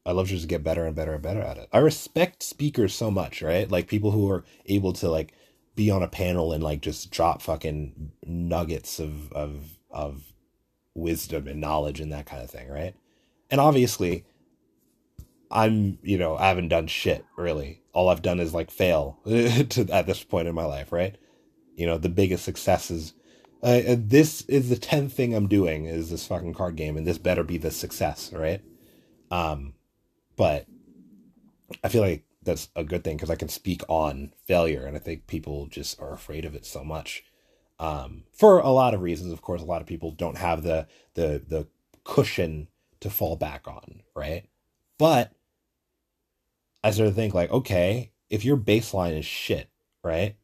I 0.06 0.12
love 0.12 0.28
to 0.28 0.34
just 0.34 0.48
get 0.48 0.64
better 0.64 0.86
and 0.86 0.96
better 0.96 1.12
and 1.12 1.22
better 1.22 1.42
at 1.42 1.58
it. 1.58 1.68
I 1.74 1.78
respect 1.78 2.42
speakers 2.42 2.94
so 2.94 3.10
much, 3.10 3.42
right? 3.42 3.70
Like 3.70 3.86
people 3.86 4.12
who 4.12 4.30
are 4.30 4.44
able 4.64 4.94
to 4.94 5.10
like 5.10 5.34
be 5.74 5.90
on 5.90 6.02
a 6.02 6.08
panel 6.08 6.54
and 6.54 6.64
like 6.64 6.80
just 6.80 7.10
drop 7.10 7.42
fucking 7.42 8.12
nuggets 8.24 8.98
of 8.98 9.30
of 9.34 9.76
of 9.90 10.22
wisdom 10.94 11.46
and 11.48 11.60
knowledge 11.60 12.00
and 12.00 12.10
that 12.12 12.24
kind 12.24 12.42
of 12.42 12.48
thing, 12.48 12.70
right? 12.70 12.94
And 13.50 13.60
obviously, 13.60 14.24
I'm, 15.50 15.98
you 16.02 16.16
know, 16.16 16.38
I 16.38 16.48
haven't 16.48 16.68
done 16.68 16.86
shit 16.86 17.26
really. 17.36 17.82
All 17.92 18.08
I've 18.08 18.22
done 18.22 18.40
is 18.40 18.54
like 18.54 18.70
fail 18.70 19.18
to 19.26 19.86
at 19.92 20.06
this 20.06 20.24
point 20.24 20.48
in 20.48 20.54
my 20.54 20.64
life, 20.64 20.92
right? 20.92 21.18
You 21.76 21.86
know, 21.86 21.98
the 21.98 22.08
biggest 22.08 22.44
successes. 22.44 23.14
uh, 23.62 23.80
uh, 23.88 23.96
this 23.98 24.42
is 24.42 24.68
the 24.68 24.76
tenth 24.76 25.12
thing 25.12 25.34
I'm 25.34 25.48
doing 25.48 25.84
is 25.84 26.10
this 26.10 26.26
fucking 26.26 26.54
card 26.54 26.76
game, 26.76 26.96
and 26.96 27.06
this 27.06 27.18
better 27.18 27.44
be 27.44 27.58
the 27.58 27.70
success, 27.70 28.32
right? 28.32 28.62
Um, 29.30 29.74
but 30.36 30.66
I 31.84 31.88
feel 31.88 32.02
like 32.02 32.24
that's 32.42 32.68
a 32.76 32.84
good 32.84 33.04
thing 33.04 33.16
because 33.16 33.30
I 33.30 33.36
can 33.36 33.48
speak 33.48 33.82
on 33.88 34.32
failure, 34.46 34.86
and 34.86 34.96
I 34.96 35.00
think 35.00 35.26
people 35.26 35.66
just 35.66 36.00
are 36.00 36.14
afraid 36.14 36.44
of 36.44 36.54
it 36.54 36.64
so 36.66 36.82
much. 36.82 37.24
Um, 37.78 38.24
for 38.32 38.58
a 38.58 38.70
lot 38.70 38.94
of 38.94 39.02
reasons, 39.02 39.32
of 39.32 39.42
course, 39.42 39.60
a 39.60 39.66
lot 39.66 39.82
of 39.82 39.86
people 39.86 40.10
don't 40.10 40.38
have 40.38 40.62
the 40.62 40.86
the 41.14 41.42
the 41.46 41.66
cushion 42.04 42.68
to 43.00 43.10
fall 43.10 43.36
back 43.36 43.68
on, 43.68 44.02
right? 44.14 44.48
But 44.98 45.32
I 46.82 46.90
started 46.90 47.10
to 47.10 47.16
think 47.16 47.34
like, 47.34 47.50
okay, 47.50 48.12
if 48.30 48.44
your 48.44 48.56
baseline 48.56 49.18
is 49.18 49.26
shit, 49.26 49.68
right? 50.02 50.36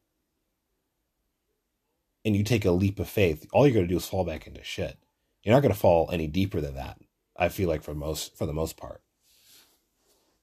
And 2.25 2.37
you 2.37 2.45
take 2.45 2.64
a 2.64 2.71
leap 2.71 3.00
of 3.00 3.09
faith, 3.09 3.47
all 3.52 3.67
you're 3.67 3.75
going 3.75 3.87
to 3.87 3.93
do 3.93 3.97
is 3.97 4.07
fall 4.07 4.25
back 4.25 4.47
into 4.47 4.62
shit. 4.62 4.97
You're 5.43 5.55
not 5.55 5.61
going 5.62 5.75
to 5.75 5.79
fall 5.79 6.09
any 6.12 6.29
deeper 6.29 6.61
than 6.61 6.76
that. 6.76 6.99
I 7.37 7.49
feel 7.49 7.69
like 7.69 7.83
for 7.83 7.95
most 7.95 8.37
for 8.37 8.47
the 8.47 8.52
most 8.52 8.76
part. 8.76 9.02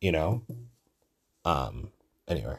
You 0.01 0.11
know? 0.11 0.43
Um 1.45 1.91
anyway. 2.27 2.57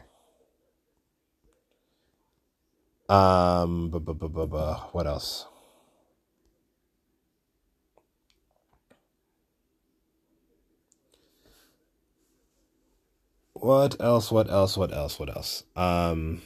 Um 3.09 3.89
bu- 3.89 3.99
bu- 3.99 4.13
bu- 4.15 4.29
bu- 4.29 4.47
bu- 4.47 4.81
what 4.93 5.05
else? 5.07 5.45
What 13.53 13.99
else? 13.99 14.31
What 14.31 14.49
else? 14.49 14.77
What 14.77 14.91
else? 14.91 15.19
What 15.19 15.29
else? 15.35 15.63
Um 15.75 16.41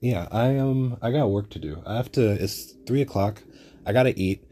Yeah, 0.00 0.28
I 0.30 0.56
um 0.56 0.96
I 1.02 1.10
got 1.10 1.30
work 1.30 1.50
to 1.50 1.58
do. 1.58 1.82
I 1.86 1.96
have 1.96 2.10
to 2.12 2.30
it's 2.42 2.72
three 2.86 3.02
o'clock. 3.02 3.42
I 3.84 3.92
gotta 3.92 4.18
eat. 4.18 4.44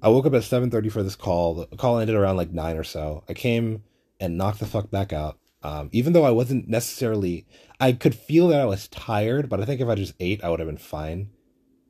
I 0.00 0.08
woke 0.08 0.26
up 0.26 0.34
at 0.34 0.44
seven 0.44 0.70
thirty 0.70 0.88
for 0.88 1.02
this 1.02 1.16
call. 1.16 1.54
The 1.54 1.76
call 1.76 1.98
ended 1.98 2.16
around 2.16 2.36
like 2.36 2.52
nine 2.52 2.76
or 2.76 2.84
so. 2.84 3.24
I 3.28 3.34
came 3.34 3.82
and 4.20 4.38
knocked 4.38 4.60
the 4.60 4.66
fuck 4.66 4.90
back 4.90 5.12
out. 5.12 5.38
Um, 5.62 5.88
even 5.92 6.12
though 6.12 6.24
I 6.24 6.30
wasn't 6.30 6.68
necessarily 6.68 7.46
I 7.80 7.92
could 7.92 8.14
feel 8.14 8.48
that 8.48 8.60
I 8.60 8.64
was 8.64 8.86
tired, 8.88 9.48
but 9.48 9.60
I 9.60 9.64
think 9.64 9.80
if 9.80 9.88
I 9.88 9.96
just 9.96 10.14
ate 10.20 10.44
I 10.44 10.50
would 10.50 10.60
have 10.60 10.68
been 10.68 10.76
fine. 10.78 11.30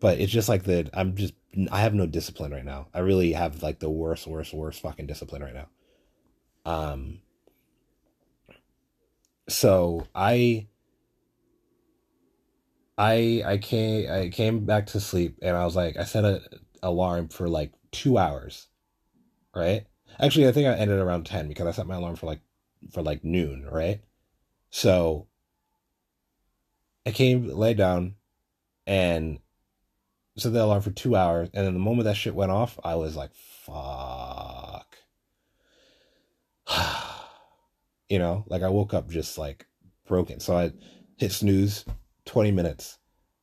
But 0.01 0.19
it's 0.19 0.33
just 0.33 0.49
like 0.49 0.65
that 0.65 0.89
I'm 0.95 1.15
just 1.17 1.35
I 1.71 1.81
have 1.81 1.93
no 1.95 2.07
discipline 2.07 2.53
right 2.53 2.65
now. 2.65 2.89
I 2.95 3.01
really 3.01 3.33
have 3.33 3.63
like 3.63 3.79
the 3.79 3.91
worst, 3.91 4.27
worst, 4.27 4.55
worst 4.55 4.81
fucking 4.81 5.07
discipline 5.07 5.43
right 5.43 5.55
now. 5.55 5.69
Um 6.65 7.21
so 9.49 10.07
I 10.15 10.69
I 12.99 13.43
I 13.45 13.59
came 13.59 14.11
I 14.11 14.29
came 14.31 14.65
back 14.65 14.87
to 14.89 15.01
sleep 15.01 15.39
and 15.43 15.57
I 15.57 15.65
was 15.65 15.77
like 15.77 15.97
I 15.97 16.05
set 16.05 16.25
a 16.25 16.43
alarm 16.83 17.29
for 17.29 17.49
like 17.49 17.73
two 17.93 18.19
hours, 18.19 18.69
right? 19.55 19.87
Actually, 20.19 20.49
I 20.49 20.53
think 20.53 20.67
I 20.67 20.75
ended 20.75 20.99
around 20.99 21.27
ten 21.27 21.49
because 21.49 21.67
I 21.67 21.73
set 21.73 21.87
my 21.87 21.97
alarm 21.97 22.17
for 22.17 22.27
like 22.27 22.41
for 22.93 23.03
like 23.03 23.25
noon, 23.25 23.67
right? 23.71 24.01
So 24.71 25.29
I 27.07 27.13
came, 27.13 27.49
lay 27.49 27.75
down, 27.75 28.17
and 28.87 29.39
set 30.37 30.53
the 30.53 30.65
alarm 30.65 30.83
for 30.83 30.91
two 30.91 31.17
hours, 31.17 31.51
and 31.55 31.67
then 31.67 31.75
the 31.75 31.81
moment 31.81 32.05
that 32.05 32.17
shit 32.17 32.35
went 32.35 32.51
off, 32.53 32.79
I 32.83 32.97
was 32.97 33.15
like, 33.17 33.31
"Fuck," 33.35 34.97
you 38.09 38.19
know, 38.19 38.45
like 38.49 38.63
I 38.63 38.69
woke 38.69 38.95
up 38.95 39.09
just 39.11 39.39
like 39.39 39.67
broken. 40.07 40.41
So 40.41 40.57
I 40.57 40.73
hit 41.17 41.33
snooze, 41.33 41.85
20 42.27 42.51
minutes. 42.51 42.99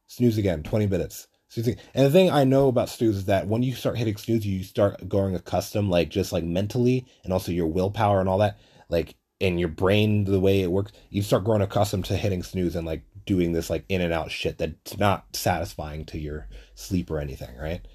Snooze 0.08 0.38
again, 0.38 0.62
20 0.64 0.88
minutes. 0.88 1.28
Snooze 1.50 1.68
And 1.68 2.06
the 2.06 2.12
thing 2.12 2.30
I 2.30 2.44
know 2.44 2.68
about 2.68 2.90
snooze 2.90 3.18
is 3.18 3.26
that 3.26 3.48
when 3.48 3.64
you 3.64 3.74
start 3.74 3.98
hitting 3.98 4.18
snooze, 4.18 4.46
you 4.46 4.64
start 4.64 5.08
going 5.08 5.36
accustomed, 5.36 5.90
like 5.90 6.10
just 6.10 6.32
like 6.32 6.44
mentally 6.44 7.06
and 7.24 7.34
also 7.34 7.52
your 7.52 7.68
willpower 7.68 8.20
and 8.20 8.30
all 8.30 8.40
that, 8.40 8.58
like 8.90 9.16
in 9.40 9.58
your 9.58 9.70
brain, 9.70 10.24
the 10.24 10.40
way 10.40 10.62
it 10.62 10.72
works, 10.72 10.92
you 11.10 11.22
start 11.22 11.44
growing 11.44 11.62
accustomed 11.62 12.06
to 12.06 12.16
hitting 12.16 12.44
snooze 12.44 12.76
and 12.76 12.88
like 12.88 13.04
doing 13.26 13.54
this 13.54 13.70
like 13.70 13.86
in 13.90 14.02
and 14.02 14.14
out 14.14 14.32
shit 14.32 14.58
that's 14.58 14.98
not 14.98 15.26
satisfying 15.34 16.06
to 16.06 16.18
your 16.18 16.48
sleep 16.76 17.10
or 17.12 17.20
anything, 17.20 17.56
right? 17.58 17.88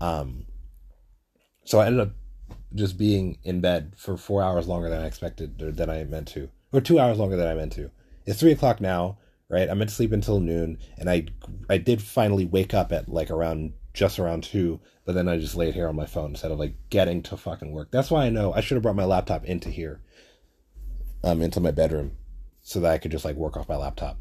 Um, 0.00 0.46
so 1.64 1.80
I 1.80 1.86
ended 1.86 2.00
up 2.00 2.14
just 2.74 2.98
being 2.98 3.38
in 3.42 3.60
bed 3.60 3.94
for 3.96 4.16
four 4.16 4.42
hours 4.42 4.68
longer 4.68 4.88
than 4.88 5.00
I 5.00 5.06
expected 5.06 5.62
or 5.62 5.72
than 5.72 5.90
I 5.90 6.04
meant 6.04 6.28
to, 6.28 6.50
or 6.72 6.80
two 6.80 6.98
hours 6.98 7.18
longer 7.18 7.36
than 7.36 7.48
I 7.48 7.54
meant 7.54 7.72
to. 7.74 7.90
It's 8.26 8.40
three 8.40 8.52
o'clock 8.52 8.80
now 8.80 9.18
right? 9.48 9.70
I 9.70 9.74
meant 9.74 9.90
to 9.90 9.96
sleep 9.96 10.12
until 10.12 10.40
noon, 10.40 10.78
and 10.98 11.08
I 11.08 11.26
I 11.68 11.78
did 11.78 12.02
finally 12.02 12.44
wake 12.44 12.74
up 12.74 12.92
at 12.92 13.08
like 13.08 13.30
around 13.30 13.72
just 13.92 14.18
around 14.18 14.44
two, 14.44 14.80
but 15.04 15.14
then 15.14 15.28
I 15.28 15.38
just 15.38 15.56
laid 15.56 15.74
here 15.74 15.88
on 15.88 15.96
my 15.96 16.06
phone 16.06 16.30
instead 16.30 16.50
of 16.50 16.58
like 16.58 16.74
getting 16.90 17.22
to 17.24 17.36
fucking 17.36 17.72
work. 17.72 17.90
That's 17.90 18.10
why 18.10 18.26
I 18.26 18.30
know 18.30 18.52
I 18.52 18.60
should 18.60 18.76
have 18.76 18.82
brought 18.82 18.96
my 18.96 19.04
laptop 19.04 19.44
into 19.44 19.70
here, 19.70 20.00
um, 21.24 21.40
into 21.40 21.60
my 21.60 21.70
bedroom, 21.70 22.12
so 22.62 22.80
that 22.80 22.92
I 22.92 22.98
could 22.98 23.10
just 23.10 23.24
like 23.24 23.36
work 23.36 23.56
off 23.56 23.68
my 23.68 23.76
laptop. 23.76 24.18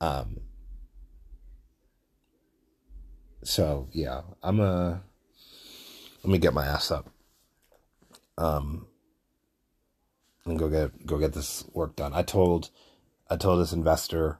Um. 0.00 0.40
So 3.44 3.88
yeah, 3.92 4.22
I'm 4.42 4.60
a. 4.60 5.02
Let 6.22 6.32
me 6.32 6.38
get 6.38 6.54
my 6.54 6.66
ass 6.66 6.90
up. 6.90 7.08
Um. 8.36 8.88
And 10.44 10.58
go 10.58 10.68
get 10.68 11.06
go 11.06 11.18
get 11.18 11.32
this 11.32 11.64
work 11.72 11.96
done. 11.96 12.12
I 12.12 12.22
told 12.22 12.70
I 13.28 13.36
told 13.36 13.60
this 13.60 13.72
investor 13.72 14.38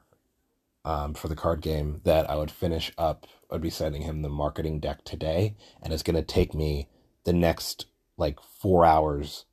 um, 0.85 1.13
for 1.13 1.27
the 1.27 1.35
card 1.35 1.61
game 1.61 2.01
that 2.05 2.29
I 2.29 2.35
would 2.35 2.51
finish 2.51 2.91
up. 2.97 3.27
I'd 3.51 3.61
be 3.61 3.69
sending 3.69 4.03
him 4.03 4.21
the 4.21 4.29
marketing 4.29 4.79
deck 4.79 5.03
today, 5.03 5.55
and 5.81 5.93
it's 5.93 6.03
going 6.03 6.15
to 6.15 6.21
take 6.21 6.53
me 6.53 6.87
the 7.25 7.33
next 7.33 7.87
like 8.17 8.39
four 8.41 8.85
hours 8.85 9.45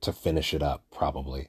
to 0.00 0.12
finish 0.12 0.54
it 0.54 0.62
up. 0.62 0.84
Probably, 0.90 1.48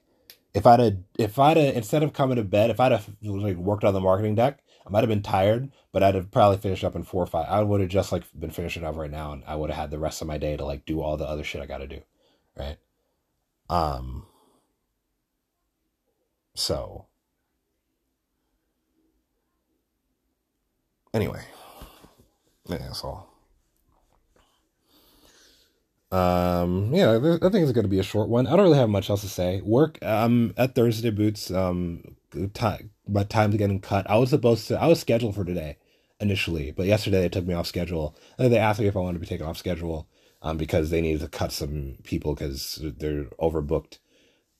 if 0.53 0.67
I'd 0.67 0.79
have, 0.79 0.97
if 1.17 1.39
I'd 1.39 1.57
have, 1.57 1.75
instead 1.75 2.03
of 2.03 2.13
coming 2.13 2.35
to 2.35 2.43
bed, 2.43 2.69
if 2.69 2.79
I'd 2.79 2.91
have 2.91 3.09
like 3.21 3.57
worked 3.57 3.85
on 3.85 3.93
the 3.93 4.01
marketing 4.01 4.35
deck, 4.35 4.59
I 4.85 4.89
might 4.89 5.01
have 5.01 5.09
been 5.09 5.23
tired, 5.23 5.71
but 5.93 6.03
I'd 6.03 6.15
have 6.15 6.31
probably 6.31 6.57
finished 6.57 6.83
up 6.83 6.95
in 6.95 7.03
four 7.03 7.23
or 7.23 7.27
five. 7.27 7.47
I 7.49 7.63
would 7.63 7.79
have 7.79 7.89
just 7.89 8.11
like 8.11 8.23
been 8.37 8.51
finishing 8.51 8.83
up 8.83 8.97
right 8.97 9.11
now, 9.11 9.31
and 9.31 9.43
I 9.47 9.55
would 9.55 9.69
have 9.69 9.79
had 9.79 9.91
the 9.91 9.99
rest 9.99 10.21
of 10.21 10.27
my 10.27 10.37
day 10.37 10.57
to 10.57 10.65
like 10.65 10.85
do 10.85 11.01
all 11.01 11.15
the 11.15 11.27
other 11.27 11.43
shit 11.43 11.61
I 11.61 11.65
got 11.65 11.77
to 11.77 11.87
do, 11.87 12.01
right? 12.57 12.77
Um 13.69 14.27
so, 16.55 17.07
anyway, 21.13 21.41
that's 22.67 23.03
all. 23.03 23.33
Um, 26.11 26.93
yeah, 26.93 27.15
I 27.15 27.19
think 27.19 27.41
it's 27.41 27.71
going 27.71 27.85
to 27.85 27.87
be 27.87 27.97
a 27.97 28.03
short 28.03 28.29
one. 28.29 28.45
I 28.45 28.51
don't 28.51 28.65
really 28.65 28.77
have 28.77 28.89
much 28.89 29.09
else 29.09 29.21
to 29.21 29.27
say. 29.27 29.61
Work, 29.61 29.97
um, 30.03 30.53
at 30.57 30.75
Thursday 30.75 31.09
Boots, 31.09 31.49
um, 31.49 32.15
time, 32.53 32.91
my 33.07 33.23
time's 33.23 33.55
getting 33.55 33.79
cut. 33.79 34.07
I 34.07 34.17
was 34.17 34.29
supposed 34.29 34.67
to, 34.67 34.79
I 34.79 34.85
was 34.85 34.99
scheduled 34.99 35.33
for 35.33 35.43
today 35.43 35.77
initially, 36.19 36.71
but 36.71 36.85
yesterday 36.85 37.21
they 37.21 37.29
took 37.29 37.47
me 37.47 37.55
off 37.55 37.65
schedule. 37.65 38.15
And 38.37 38.53
they 38.53 38.59
asked 38.59 38.79
me 38.79 38.85
if 38.85 38.95
I 38.95 38.99
wanted 38.99 39.15
to 39.15 39.19
be 39.21 39.25
taken 39.25 39.47
off 39.47 39.57
schedule, 39.57 40.07
um, 40.43 40.57
because 40.57 40.91
they 40.91 41.01
needed 41.01 41.21
to 41.21 41.29
cut 41.29 41.51
some 41.51 41.97
people 42.03 42.35
because 42.35 42.79
they're 42.97 43.25
overbooked. 43.41 43.97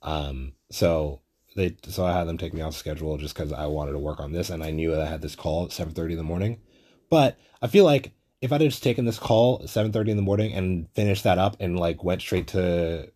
Um, 0.02 0.54
so 0.72 1.22
they 1.56 1.76
so 1.88 2.06
I 2.06 2.14
had 2.14 2.26
them 2.26 2.38
take 2.38 2.54
me 2.54 2.62
off 2.62 2.76
schedule 2.76 3.18
just 3.18 3.36
because 3.36 3.52
I 3.52 3.66
wanted 3.66 3.94
to 3.94 4.00
work 4.00 4.20
on 4.20 4.32
this, 4.32 4.50
and 4.50 4.64
I 4.64 4.72
knew 4.72 4.92
that 4.92 5.02
I 5.02 5.10
had 5.10 5.22
this 5.22 5.36
call 5.36 5.66
at 5.66 5.72
seven 5.72 5.94
thirty 5.94 6.14
in 6.14 6.18
the 6.18 6.24
morning. 6.24 6.60
But 7.10 7.38
I 7.62 7.68
feel 7.68 7.86
like 7.86 8.12
if 8.42 8.52
I'd 8.52 8.62
have 8.62 8.72
just 8.72 8.84
taken 8.84 9.06
this 9.06 9.20
call 9.20 9.62
at 9.64 9.70
seven 9.70 9.92
thirty 9.92 10.12
in 10.12 10.18
the 10.18 10.24
morning 10.24 10.54
and 10.54 10.88
finished 10.96 11.24
that 11.24 11.38
up 11.38 11.58
and 11.60 11.80
like 11.80 12.04
went 12.04 12.22
straight 12.22 12.48
to 12.48 13.12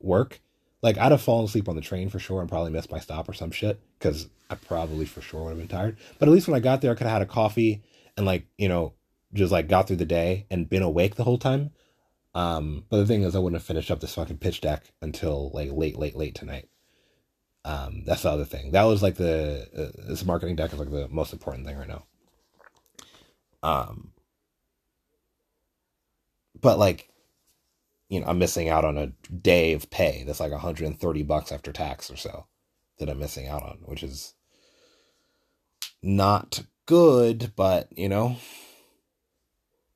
work, 0.00 0.40
like 0.82 0.98
I'd 0.98 1.12
have 1.12 1.22
fallen 1.22 1.44
asleep 1.44 1.68
on 1.68 1.76
the 1.76 1.82
train 1.82 2.08
for 2.08 2.18
sure 2.18 2.40
and 2.40 2.48
probably 2.48 2.72
missed 2.72 2.90
my 2.90 3.00
stop 3.00 3.28
or 3.28 3.32
some 3.32 3.50
shit 3.50 3.80
because 3.98 4.28
I 4.50 4.54
probably 4.56 5.06
for 5.06 5.20
sure 5.20 5.44
would 5.44 5.50
have 5.50 5.58
been 5.58 5.68
tired. 5.68 5.96
But 6.18 6.28
at 6.28 6.32
least 6.32 6.48
when 6.48 6.56
I 6.56 6.60
got 6.60 6.80
there, 6.80 6.92
I 6.92 6.94
could 6.94 7.06
have 7.06 7.14
had 7.14 7.22
a 7.22 7.26
coffee 7.26 7.82
and 8.16 8.26
like 8.26 8.46
you 8.58 8.68
know 8.68 8.94
just 9.32 9.52
like 9.52 9.68
got 9.68 9.86
through 9.86 9.96
the 9.96 10.04
day 10.04 10.46
and 10.50 10.68
been 10.68 10.82
awake 10.82 11.14
the 11.14 11.24
whole 11.24 11.38
time. 11.38 11.70
Um, 12.34 12.84
but 12.90 12.98
the 12.98 13.06
thing 13.06 13.22
is, 13.22 13.34
I 13.34 13.38
wouldn't 13.38 13.60
have 13.60 13.66
finished 13.66 13.90
up 13.90 14.00
this 14.00 14.14
fucking 14.14 14.38
pitch 14.38 14.60
deck 14.60 14.92
until 15.00 15.50
like 15.54 15.70
late, 15.72 15.96
late, 15.98 16.16
late 16.16 16.34
tonight. 16.34 16.68
Um, 17.66 18.04
that's 18.06 18.22
the 18.22 18.30
other 18.30 18.44
thing. 18.44 18.70
That 18.70 18.84
was 18.84 19.02
like 19.02 19.16
the 19.16 19.68
uh, 19.76 20.08
this 20.08 20.24
marketing 20.24 20.54
deck 20.54 20.72
is 20.72 20.78
like 20.78 20.90
the 20.90 21.08
most 21.08 21.32
important 21.32 21.66
thing 21.66 21.76
right 21.76 21.88
now. 21.88 22.04
Um, 23.60 24.12
but 26.60 26.78
like, 26.78 27.08
you 28.08 28.20
know, 28.20 28.28
I'm 28.28 28.38
missing 28.38 28.68
out 28.68 28.84
on 28.84 28.96
a 28.96 29.08
day 29.08 29.72
of 29.72 29.90
pay 29.90 30.22
that's 30.24 30.38
like 30.38 30.52
130 30.52 31.22
bucks 31.24 31.50
after 31.50 31.72
tax 31.72 32.08
or 32.08 32.14
so 32.14 32.46
that 33.00 33.10
I'm 33.10 33.18
missing 33.18 33.48
out 33.48 33.64
on, 33.64 33.78
which 33.84 34.04
is 34.04 34.34
not 36.04 36.62
good, 36.86 37.52
but 37.56 37.88
you 37.98 38.08
know, 38.08 38.36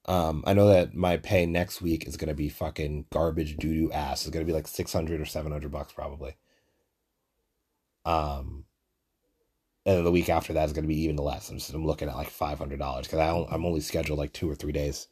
um, 0.07 0.43
I 0.45 0.55
know 0.55 0.67
that 0.67 0.93
my 0.93 1.19
pay 1.19 1.47
next 1.47 1.81
week 1.81 2.09
is 2.09 2.17
gonna 2.17 2.35
be 2.35 2.49
fucking 2.49 3.07
garbage 3.13 3.59
doo 3.59 3.73
doo 3.73 3.93
ass. 3.93 4.23
It's 4.27 4.35
gonna 4.35 4.45
be 4.45 4.53
like 4.53 4.67
600 4.67 5.21
or 5.21 5.25
700 5.25 5.71
bucks 5.71 5.93
probably. 5.93 6.35
Um, 8.05 8.65
and 9.87 10.07
the 10.07 10.11
week 10.11 10.29
after 10.29 10.53
that 10.53 10.67
is 10.67 10.73
going 10.73 10.85
to 10.85 10.89
be 10.89 11.03
even 11.03 11.17
less. 11.17 11.51
I'm 11.51 11.59
just 11.59 11.73
I'm 11.73 11.87
looking 11.87 12.09
at 12.09 12.17
like 12.17 12.31
five 12.31 12.59
hundred 12.59 12.79
dollars 12.79 13.07
because 13.07 13.47
I'm 13.51 13.65
only 13.65 13.81
scheduled 13.81 14.19
like 14.19 14.33
two 14.33 14.51
or 14.51 14.55
three 14.55 14.73
days. 14.73 15.09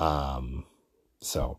Um, 0.00 0.64
so, 1.20 1.58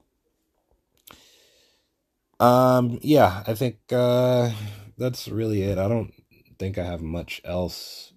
um, 2.39 2.99
yeah, 3.01 3.43
I 3.47 3.53
think 3.53 3.77
uh, 3.91 4.51
that's 4.97 5.27
really 5.27 5.63
it. 5.63 5.77
I 5.77 5.87
don't 5.87 6.13
think 6.59 6.77
I 6.77 6.83
have 6.83 7.01
much 7.01 7.41
else 7.43 8.13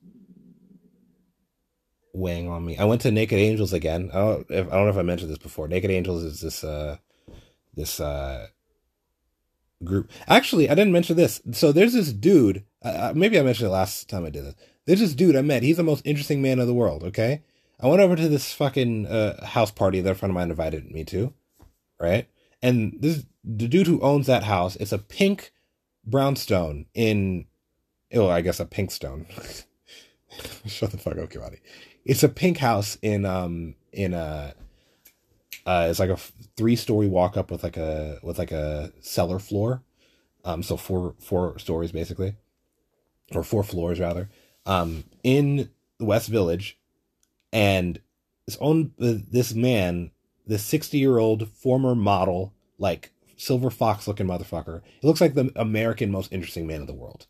weighing 2.12 2.48
on 2.48 2.64
me. 2.64 2.76
I 2.76 2.84
went 2.84 3.00
to 3.02 3.10
Naked 3.10 3.38
Angels 3.38 3.72
again. 3.72 4.10
I 4.12 4.18
don't, 4.18 4.46
if, 4.50 4.66
I 4.66 4.70
don't 4.76 4.84
know 4.84 4.90
if 4.90 4.96
I 4.96 5.02
mentioned 5.02 5.30
this 5.30 5.38
before. 5.38 5.68
Naked 5.68 5.90
Angels 5.90 6.22
is 6.24 6.40
this 6.40 6.64
uh, 6.64 6.98
this 7.74 8.00
uh, 8.00 8.48
group. 9.84 10.10
Actually, 10.26 10.68
I 10.68 10.74
didn't 10.74 10.92
mention 10.92 11.16
this. 11.16 11.40
So 11.52 11.72
there's 11.72 11.92
this 11.92 12.12
dude. 12.12 12.64
Uh, 12.82 13.12
maybe 13.14 13.38
I 13.38 13.42
mentioned 13.42 13.68
it 13.68 13.72
last 13.72 14.08
time 14.08 14.24
I 14.24 14.30
did 14.30 14.44
this. 14.44 14.54
There's 14.86 15.00
this 15.00 15.14
dude 15.14 15.36
I 15.36 15.42
met. 15.42 15.62
He's 15.62 15.76
the 15.76 15.82
most 15.82 16.06
interesting 16.06 16.40
man 16.40 16.58
in 16.58 16.66
the 16.66 16.74
world. 16.74 17.04
Okay, 17.04 17.42
I 17.80 17.86
went 17.86 18.00
over 18.00 18.16
to 18.16 18.28
this 18.28 18.52
fucking 18.52 19.06
uh, 19.06 19.44
house 19.44 19.70
party 19.70 20.00
that 20.00 20.10
a 20.10 20.14
friend 20.14 20.30
of 20.30 20.34
mine 20.34 20.50
invited 20.50 20.90
me 20.90 21.04
to, 21.04 21.32
right? 22.00 22.28
And 22.62 22.96
this 23.00 23.24
the 23.44 23.68
dude 23.68 23.86
who 23.86 24.00
owns 24.00 24.26
that 24.26 24.44
house. 24.44 24.76
It's 24.76 24.92
a 24.92 24.98
pink 24.98 25.52
brownstone 26.04 26.86
in, 26.94 27.46
oh, 28.14 28.28
I 28.28 28.40
guess 28.40 28.60
a 28.60 28.66
pink 28.66 28.90
stone. 28.90 29.26
Shut 30.66 30.90
the 30.90 30.98
fuck 30.98 31.18
up, 31.18 31.30
Kiwani. 31.30 31.60
It's 32.04 32.22
a 32.22 32.28
pink 32.28 32.58
house 32.58 32.98
in 33.02 33.24
um 33.24 33.74
in 33.92 34.14
a. 34.14 34.54
Uh, 35.66 35.88
it's 35.90 35.98
like 35.98 36.10
a 36.10 36.16
three 36.56 36.76
story 36.76 37.06
walk 37.06 37.36
up 37.36 37.50
with 37.50 37.62
like 37.62 37.76
a 37.76 38.18
with 38.22 38.38
like 38.38 38.52
a 38.52 38.92
cellar 39.00 39.38
floor, 39.38 39.82
um, 40.44 40.62
so 40.62 40.76
four 40.76 41.14
four 41.18 41.58
stories 41.58 41.92
basically, 41.92 42.36
or 43.34 43.42
four 43.42 43.62
floors 43.62 44.00
rather, 44.00 44.28
um, 44.66 45.04
in 45.22 45.70
the 45.98 46.04
West 46.04 46.28
Village, 46.28 46.78
and 47.52 48.00
it's 48.46 48.56
owned 48.60 48.92
this 48.98 49.54
man, 49.54 50.10
this 50.46 50.64
sixty 50.64 50.98
year 50.98 51.18
old 51.18 51.48
former 51.48 51.94
model, 51.94 52.54
like 52.78 53.12
silver 53.36 53.70
fox 53.70 54.08
looking 54.08 54.26
motherfucker. 54.26 54.82
He 55.00 55.06
looks 55.06 55.20
like 55.20 55.34
the 55.34 55.52
American 55.56 56.10
most 56.10 56.32
interesting 56.32 56.66
man 56.66 56.82
in 56.82 56.86
the 56.86 56.94
world. 56.94 57.26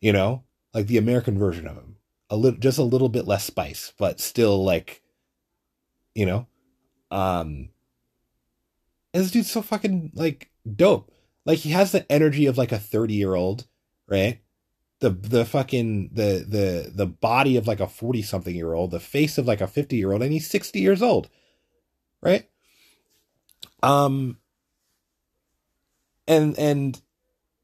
You 0.00 0.12
know, 0.12 0.44
like 0.74 0.86
the 0.86 0.98
American 0.98 1.38
version 1.38 1.66
of 1.66 1.76
him. 1.76 1.96
A 2.28 2.36
little, 2.36 2.58
just 2.58 2.78
a 2.78 2.82
little 2.82 3.08
bit 3.08 3.26
less 3.26 3.44
spice, 3.44 3.92
but 3.98 4.20
still 4.20 4.64
like, 4.64 5.00
you 6.14 6.26
know, 6.26 6.48
um. 7.10 7.70
And 9.14 9.24
this 9.24 9.30
dude's 9.30 9.50
so 9.50 9.62
fucking 9.62 10.12
like 10.14 10.50
dope. 10.74 11.10
Like 11.44 11.60
he 11.60 11.70
has 11.70 11.92
the 11.92 12.10
energy 12.10 12.46
of 12.46 12.58
like 12.58 12.72
a 12.72 12.78
thirty 12.78 13.14
year 13.14 13.34
old, 13.34 13.66
right? 14.08 14.40
The 15.00 15.10
the 15.10 15.44
fucking 15.44 16.10
the 16.12 16.44
the 16.46 16.92
the 16.94 17.06
body 17.06 17.56
of 17.56 17.66
like 17.66 17.80
a 17.80 17.86
forty 17.86 18.22
something 18.22 18.54
year 18.54 18.74
old, 18.74 18.90
the 18.90 19.00
face 19.00 19.38
of 19.38 19.46
like 19.46 19.60
a 19.60 19.66
fifty 19.66 19.96
year 19.96 20.12
old, 20.12 20.22
and 20.22 20.32
he's 20.32 20.50
sixty 20.50 20.80
years 20.80 21.02
old, 21.02 21.28
right? 22.20 22.48
Um, 23.82 24.38
and 26.26 26.58
and 26.58 27.00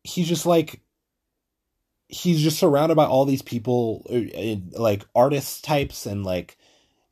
he's 0.05 0.29
just 0.29 0.47
like 0.47 0.81
he's 2.09 2.41
just 2.41 2.59
surrounded 2.59 2.95
by 2.95 3.07
all 3.07 3.25
these 3.25 3.43
people 3.43 4.07
uh, 4.11 4.79
like 4.79 5.05
artists 5.15 5.61
types 5.61 6.07
and 6.07 6.25
like 6.25 6.57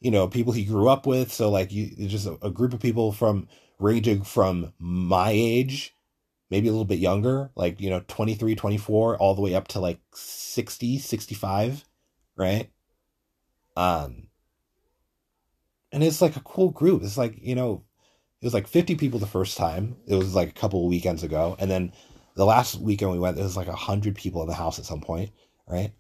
you 0.00 0.10
know 0.10 0.28
people 0.28 0.52
he 0.52 0.64
grew 0.64 0.88
up 0.88 1.06
with 1.06 1.32
so 1.32 1.50
like 1.50 1.72
you 1.72 2.08
just 2.08 2.26
a, 2.26 2.38
a, 2.42 2.50
group 2.50 2.72
of 2.72 2.80
people 2.80 3.12
from 3.12 3.48
ranging 3.78 4.22
from 4.22 4.72
my 4.78 5.30
age 5.30 5.94
maybe 6.50 6.68
a 6.68 6.70
little 6.70 6.84
bit 6.84 6.98
younger 6.98 7.50
like 7.54 7.80
you 7.80 7.90
know 7.90 8.02
23 8.08 8.54
24 8.54 9.16
all 9.16 9.34
the 9.34 9.42
way 9.42 9.54
up 9.54 9.68
to 9.68 9.80
like 9.80 10.00
60 10.12 10.98
65 10.98 11.84
right 12.36 12.70
um 13.76 14.26
and 15.92 16.02
it's 16.02 16.22
like 16.22 16.36
a 16.36 16.40
cool 16.40 16.70
group 16.70 17.02
it's 17.02 17.18
like 17.18 17.38
you 17.40 17.54
know 17.54 17.84
it 18.40 18.46
was 18.46 18.54
like 18.54 18.66
50 18.66 18.94
people 18.94 19.18
the 19.18 19.26
first 19.26 19.58
time. 19.58 19.96
It 20.06 20.14
was 20.14 20.34
like 20.34 20.48
a 20.48 20.52
couple 20.52 20.86
weekends 20.88 21.22
ago. 21.22 21.56
And 21.58 21.70
then 21.70 21.92
the 22.36 22.46
last 22.46 22.80
weekend 22.80 23.12
we 23.12 23.18
went, 23.18 23.36
there 23.36 23.44
was 23.44 23.56
like 23.56 23.68
100 23.68 24.14
people 24.14 24.40
in 24.42 24.48
the 24.48 24.54
house 24.54 24.78
at 24.78 24.86
some 24.86 25.02
point, 25.02 25.30
right? 25.66 25.92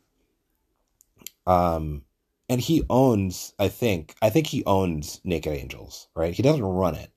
Um, 1.46 2.02
and 2.50 2.60
he 2.60 2.82
owns, 2.90 3.54
I 3.58 3.68
think, 3.68 4.16
I 4.20 4.28
think 4.28 4.48
he 4.48 4.64
owns 4.66 5.20
Naked 5.24 5.52
Angels, 5.52 6.08
right? 6.16 6.34
He 6.34 6.42
doesn't 6.42 6.62
run 6.62 6.96
it. 6.96 7.10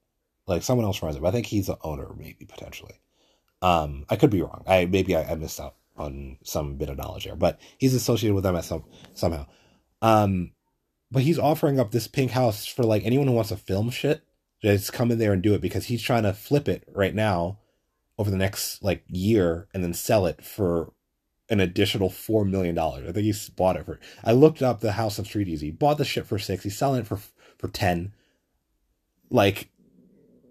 Like 0.46 0.62
someone 0.62 0.86
else 0.86 1.02
runs 1.02 1.16
it, 1.16 1.22
but 1.22 1.30
I 1.30 1.32
think 1.32 1.48
he's 1.48 1.68
the 1.68 1.78
owner, 1.82 2.14
maybe 2.16 2.46
potentially. 2.46 2.94
Um, 3.62 4.06
I 4.10 4.16
could 4.16 4.30
be 4.30 4.42
wrong. 4.42 4.64
I 4.68 4.86
maybe 4.86 5.16
I, 5.16 5.32
I 5.32 5.36
missed 5.36 5.60
out 5.60 5.76
on 5.98 6.38
some 6.44 6.76
bit 6.76 6.90
of 6.90 6.98
knowledge 6.98 7.26
there, 7.26 7.36
but 7.36 7.60
he's 7.78 7.96
associated 7.96 8.36
with 8.36 8.44
them 8.44 8.56
at 8.56 8.66
some 8.66 8.84
somehow. 9.14 9.48
Um, 10.02 10.52
but 11.10 11.24
he's 11.24 11.40
offering 11.40 11.80
up 11.80 11.92
this 11.92 12.08
pink 12.08 12.32
house 12.32 12.66
for 12.68 12.84
like 12.84 13.06
anyone 13.06 13.28
who 13.28 13.34
wants 13.34 13.50
to 13.50 13.58
film 13.58 13.90
shit 13.90 14.24
just 14.62 14.94
come 14.94 15.12
in 15.12 15.18
there 15.18 15.34
and 15.34 15.42
do 15.42 15.54
it 15.54 15.62
because 15.62 15.86
he's 15.86 16.02
trying 16.02 16.24
to 16.24 16.34
flip 16.34 16.68
it 16.68 16.84
right 16.94 17.14
now 17.14 17.60
over 18.18 18.32
the 18.32 18.38
next 18.38 18.84
like 18.84 19.04
year 19.08 19.68
and 19.74 19.84
then 19.84 19.94
sell 19.94 20.26
it 20.26 20.44
for 20.44 20.94
an 21.50 21.60
additional 21.60 22.10
four 22.10 22.46
million 22.46 22.76
dollars. 22.76 23.08
I 23.08 23.12
think 23.12 23.26
he's 23.26 23.50
bought 23.50 23.76
it 23.76 23.86
for. 23.86 24.00
I 24.24 24.32
looked 24.32 24.62
up 24.62 24.80
the 24.80 24.94
House 24.94 25.20
of 25.20 25.28
Treaties. 25.28 25.62
He 25.62 25.72
bought 25.72 25.98
the 25.98 26.06
ship 26.06 26.26
for 26.26 26.40
six. 26.40 26.64
He's 26.64 26.78
selling 26.78 27.02
it 27.02 27.08
for 27.08 27.20
for 27.58 27.68
ten. 27.68 28.14
Like 29.30 29.70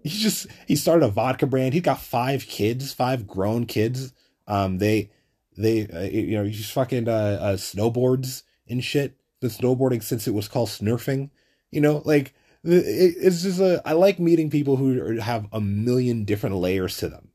he 0.03 0.09
just 0.09 0.47
he 0.67 0.75
started 0.75 1.05
a 1.05 1.09
vodka 1.09 1.47
brand. 1.47 1.73
He's 1.73 1.83
got 1.83 2.01
five 2.01 2.45
kids, 2.45 2.93
five 2.93 3.27
grown 3.27 3.65
kids. 3.65 4.13
Um, 4.47 4.77
they 4.77 5.09
they 5.57 5.87
uh, 5.87 6.01
you 6.01 6.37
know 6.37 6.43
he's 6.43 6.69
fucking 6.69 7.07
uh, 7.07 7.37
uh, 7.41 7.55
snowboards 7.55 8.43
and 8.67 8.83
shit. 8.83 9.17
The 9.39 9.47
snowboarding 9.47 10.03
since 10.03 10.27
it 10.27 10.33
was 10.33 10.47
called 10.47 10.69
snurfing. 10.69 11.29
You 11.71 11.81
know, 11.81 12.01
like 12.05 12.33
it's 12.63 13.43
just 13.43 13.59
a 13.59 13.81
I 13.85 13.93
like 13.93 14.19
meeting 14.19 14.49
people 14.49 14.77
who 14.77 15.17
have 15.19 15.47
a 15.51 15.59
million 15.59 16.23
different 16.23 16.55
layers 16.57 16.97
to 16.97 17.09
them, 17.09 17.29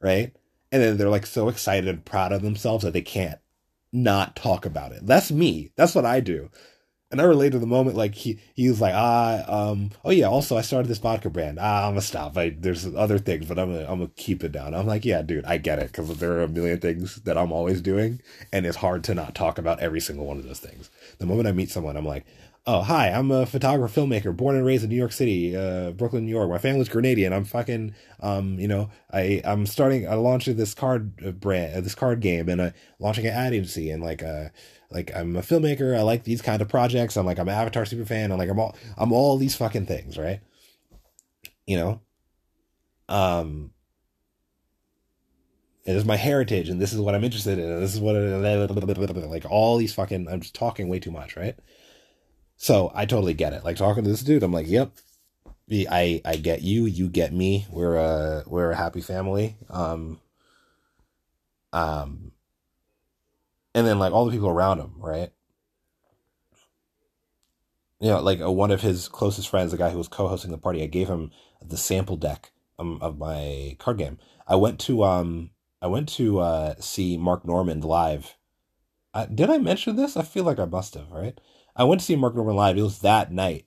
right? 0.00 0.34
And 0.70 0.82
then 0.82 0.96
they're 0.96 1.08
like 1.08 1.26
so 1.26 1.48
excited 1.48 1.88
and 1.88 2.04
proud 2.04 2.32
of 2.32 2.42
themselves 2.42 2.84
that 2.84 2.92
they 2.92 3.02
can't 3.02 3.38
not 3.92 4.36
talk 4.36 4.66
about 4.66 4.92
it. 4.92 5.06
That's 5.06 5.30
me. 5.30 5.72
That's 5.76 5.94
what 5.94 6.04
I 6.04 6.20
do. 6.20 6.50
And 7.10 7.22
I 7.22 7.24
relate 7.24 7.52
to 7.52 7.58
the 7.58 7.66
moment 7.66 7.96
like 7.96 8.14
he 8.14 8.38
he 8.52 8.68
was 8.68 8.82
like 8.82 8.92
ah 8.94 9.42
um 9.48 9.92
oh 10.04 10.10
yeah 10.10 10.26
also 10.26 10.58
I 10.58 10.60
started 10.60 10.88
this 10.88 10.98
vodka 10.98 11.30
brand 11.30 11.58
ah 11.58 11.86
I'm 11.86 11.92
gonna 11.92 12.02
stop 12.02 12.36
I, 12.36 12.50
there's 12.50 12.86
other 12.94 13.18
things 13.18 13.46
but 13.46 13.58
I'm 13.58 13.72
gonna 13.72 13.90
I'm 13.90 14.00
gonna 14.00 14.10
keep 14.14 14.44
it 14.44 14.52
down 14.52 14.74
I'm 14.74 14.86
like 14.86 15.06
yeah 15.06 15.22
dude 15.22 15.46
I 15.46 15.56
get 15.56 15.78
it 15.78 15.86
because 15.86 16.18
there 16.18 16.32
are 16.32 16.42
a 16.42 16.48
million 16.48 16.80
things 16.80 17.16
that 17.22 17.38
I'm 17.38 17.50
always 17.50 17.80
doing 17.80 18.20
and 18.52 18.66
it's 18.66 18.76
hard 18.76 19.04
to 19.04 19.14
not 19.14 19.34
talk 19.34 19.56
about 19.56 19.80
every 19.80 20.00
single 20.00 20.26
one 20.26 20.36
of 20.36 20.44
those 20.44 20.60
things 20.60 20.90
the 21.16 21.24
moment 21.24 21.48
I 21.48 21.52
meet 21.52 21.70
someone 21.70 21.96
I'm 21.96 22.04
like 22.04 22.26
oh 22.68 22.82
hi 22.82 23.08
i'm 23.08 23.30
a 23.30 23.46
photographer 23.46 23.98
filmmaker 23.98 24.36
born 24.36 24.54
and 24.54 24.66
raised 24.66 24.84
in 24.84 24.90
new 24.90 24.96
york 24.96 25.10
city 25.10 25.56
uh, 25.56 25.90
brooklyn 25.92 26.26
new 26.26 26.30
york. 26.30 26.50
My 26.50 26.58
family's 26.58 26.90
grenadian. 26.90 27.32
I'm 27.32 27.46
fucking 27.46 27.94
um 28.20 28.58
you 28.58 28.68
know 28.68 28.90
i 29.10 29.40
i'm 29.44 29.64
starting 29.64 30.06
i 30.06 30.14
launched 30.14 30.54
this 30.54 30.74
card 30.74 31.12
uh, 31.26 31.30
brand 31.30 31.74
uh, 31.74 31.80
this 31.80 31.94
card 31.94 32.20
game 32.20 32.46
and 32.50 32.60
uh, 32.60 32.70
launching 32.98 33.26
an 33.26 33.32
ad 33.32 33.54
agency 33.54 33.90
and 33.90 34.02
like 34.02 34.22
uh 34.22 34.50
like 34.90 35.10
i'm 35.16 35.34
a 35.34 35.40
filmmaker. 35.40 35.96
I 35.96 36.02
like 36.02 36.24
these 36.24 36.42
kind 36.42 36.60
of 36.60 36.68
projects. 36.68 37.16
I'm 37.16 37.24
like 37.24 37.38
i'm 37.38 37.48
an 37.48 37.54
avatar 37.54 37.86
super 37.86 38.04
fan 38.04 38.30
i'm 38.30 38.38
like 38.38 38.50
i'm 38.50 38.60
all 38.60 38.76
i'm 38.98 39.12
all 39.12 39.38
these 39.38 39.56
fucking 39.56 39.86
things 39.86 40.18
right? 40.18 40.40
You 41.66 41.78
know? 41.78 42.00
Um 43.08 43.70
it 45.86 45.96
is 45.96 46.04
my 46.04 46.16
heritage 46.16 46.68
and 46.68 46.78
this 46.78 46.92
is 46.92 47.00
what 47.00 47.14
i'm 47.14 47.24
interested 47.24 47.58
in 47.58 47.80
this 47.80 47.94
is 47.94 48.00
what 48.00 48.14
like 49.30 49.50
all 49.50 49.78
these 49.78 49.94
fucking 49.94 50.28
i'm 50.28 50.42
just 50.42 50.54
talking 50.54 50.86
way 50.86 50.98
too 50.98 51.10
much 51.10 51.34
right 51.34 51.58
so 52.58 52.90
I 52.94 53.06
totally 53.06 53.34
get 53.34 53.52
it. 53.52 53.64
Like 53.64 53.76
talking 53.76 54.04
to 54.04 54.10
this 54.10 54.22
dude, 54.22 54.42
I'm 54.42 54.52
like, 54.52 54.68
yep, 54.68 54.90
I 55.70 56.20
I 56.24 56.36
get 56.36 56.60
you, 56.60 56.86
you 56.86 57.08
get 57.08 57.32
me. 57.32 57.66
We're 57.70 57.96
a 57.96 58.44
we're 58.46 58.72
a 58.72 58.76
happy 58.76 59.00
family. 59.00 59.56
Um, 59.70 60.20
um, 61.72 62.32
and 63.74 63.86
then 63.86 64.00
like 64.00 64.12
all 64.12 64.26
the 64.26 64.32
people 64.32 64.48
around 64.48 64.80
him, 64.80 64.94
right? 64.98 65.30
You 68.00 68.08
know, 68.08 68.20
like 68.20 68.40
uh, 68.40 68.50
one 68.50 68.72
of 68.72 68.82
his 68.82 69.08
closest 69.08 69.48
friends, 69.48 69.70
the 69.70 69.78
guy 69.78 69.90
who 69.90 69.98
was 69.98 70.08
co-hosting 70.08 70.50
the 70.50 70.58
party, 70.58 70.82
I 70.82 70.86
gave 70.86 71.08
him 71.08 71.30
the 71.64 71.76
sample 71.76 72.16
deck 72.16 72.50
um, 72.78 72.98
of 73.00 73.18
my 73.18 73.76
card 73.78 73.98
game. 73.98 74.18
I 74.48 74.56
went 74.56 74.80
to 74.80 75.04
um 75.04 75.50
I 75.80 75.86
went 75.86 76.08
to 76.10 76.40
uh 76.40 76.74
see 76.80 77.16
Mark 77.16 77.44
Normand 77.44 77.84
live. 77.84 78.36
Uh, 79.14 79.26
did 79.26 79.48
I 79.48 79.58
mention 79.58 79.94
this? 79.94 80.16
I 80.16 80.22
feel 80.22 80.42
like 80.44 80.58
I 80.58 80.64
must 80.64 80.94
have, 80.94 81.10
right? 81.12 81.38
I 81.78 81.84
went 81.84 82.00
to 82.00 82.04
see 82.04 82.16
Mark 82.16 82.34
Normand 82.34 82.56
live. 82.56 82.76
It 82.76 82.82
was 82.82 82.98
that 83.00 83.32
night 83.32 83.66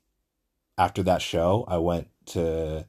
after 0.77 1.01
that 1.03 1.21
show. 1.21 1.65
I 1.67 1.77
went 1.77 2.09
to 2.27 2.85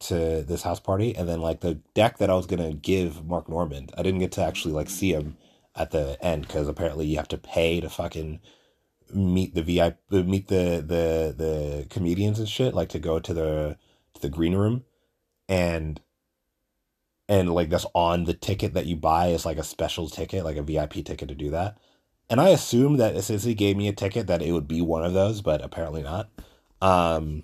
to 0.00 0.42
this 0.42 0.62
house 0.62 0.80
party, 0.80 1.16
and 1.16 1.28
then 1.28 1.40
like 1.40 1.60
the 1.60 1.74
deck 1.94 2.18
that 2.18 2.30
I 2.30 2.34
was 2.34 2.46
gonna 2.46 2.74
give 2.74 3.24
Mark 3.24 3.48
Normand, 3.48 3.92
I 3.96 4.02
didn't 4.02 4.20
get 4.20 4.32
to 4.32 4.44
actually 4.44 4.74
like 4.74 4.90
see 4.90 5.12
him 5.12 5.36
at 5.74 5.90
the 5.92 6.18
end 6.24 6.46
because 6.46 6.68
apparently 6.68 7.06
you 7.06 7.16
have 7.16 7.28
to 7.28 7.38
pay 7.38 7.80
to 7.80 7.88
fucking 7.88 8.40
meet 9.14 9.54
the 9.54 9.62
VIP, 9.62 9.98
meet 10.10 10.48
the 10.48 10.84
the 10.86 11.34
the 11.36 11.86
comedians 11.90 12.38
and 12.38 12.48
shit, 12.48 12.74
like 12.74 12.90
to 12.90 12.98
go 12.98 13.18
to 13.18 13.34
the 13.34 13.78
to 14.14 14.20
the 14.20 14.28
green 14.28 14.54
room, 14.54 14.84
and 15.48 16.00
and 17.28 17.54
like 17.54 17.70
that's 17.70 17.86
on 17.94 18.24
the 18.24 18.34
ticket 18.34 18.74
that 18.74 18.86
you 18.86 18.96
buy 18.96 19.28
is 19.28 19.46
like 19.46 19.58
a 19.58 19.64
special 19.64 20.08
ticket, 20.08 20.44
like 20.44 20.56
a 20.56 20.62
VIP 20.62 20.94
ticket 21.04 21.28
to 21.28 21.34
do 21.34 21.50
that. 21.50 21.78
And 22.30 22.40
I 22.40 22.50
assumed 22.50 23.00
that 23.00 23.20
since 23.24 23.42
he 23.42 23.54
gave 23.54 23.76
me 23.76 23.88
a 23.88 23.92
ticket 23.92 24.28
that 24.28 24.40
it 24.40 24.52
would 24.52 24.68
be 24.68 24.80
one 24.80 25.04
of 25.04 25.12
those, 25.12 25.42
but 25.42 25.62
apparently 25.62 26.02
not. 26.02 26.30
Um, 26.80 27.42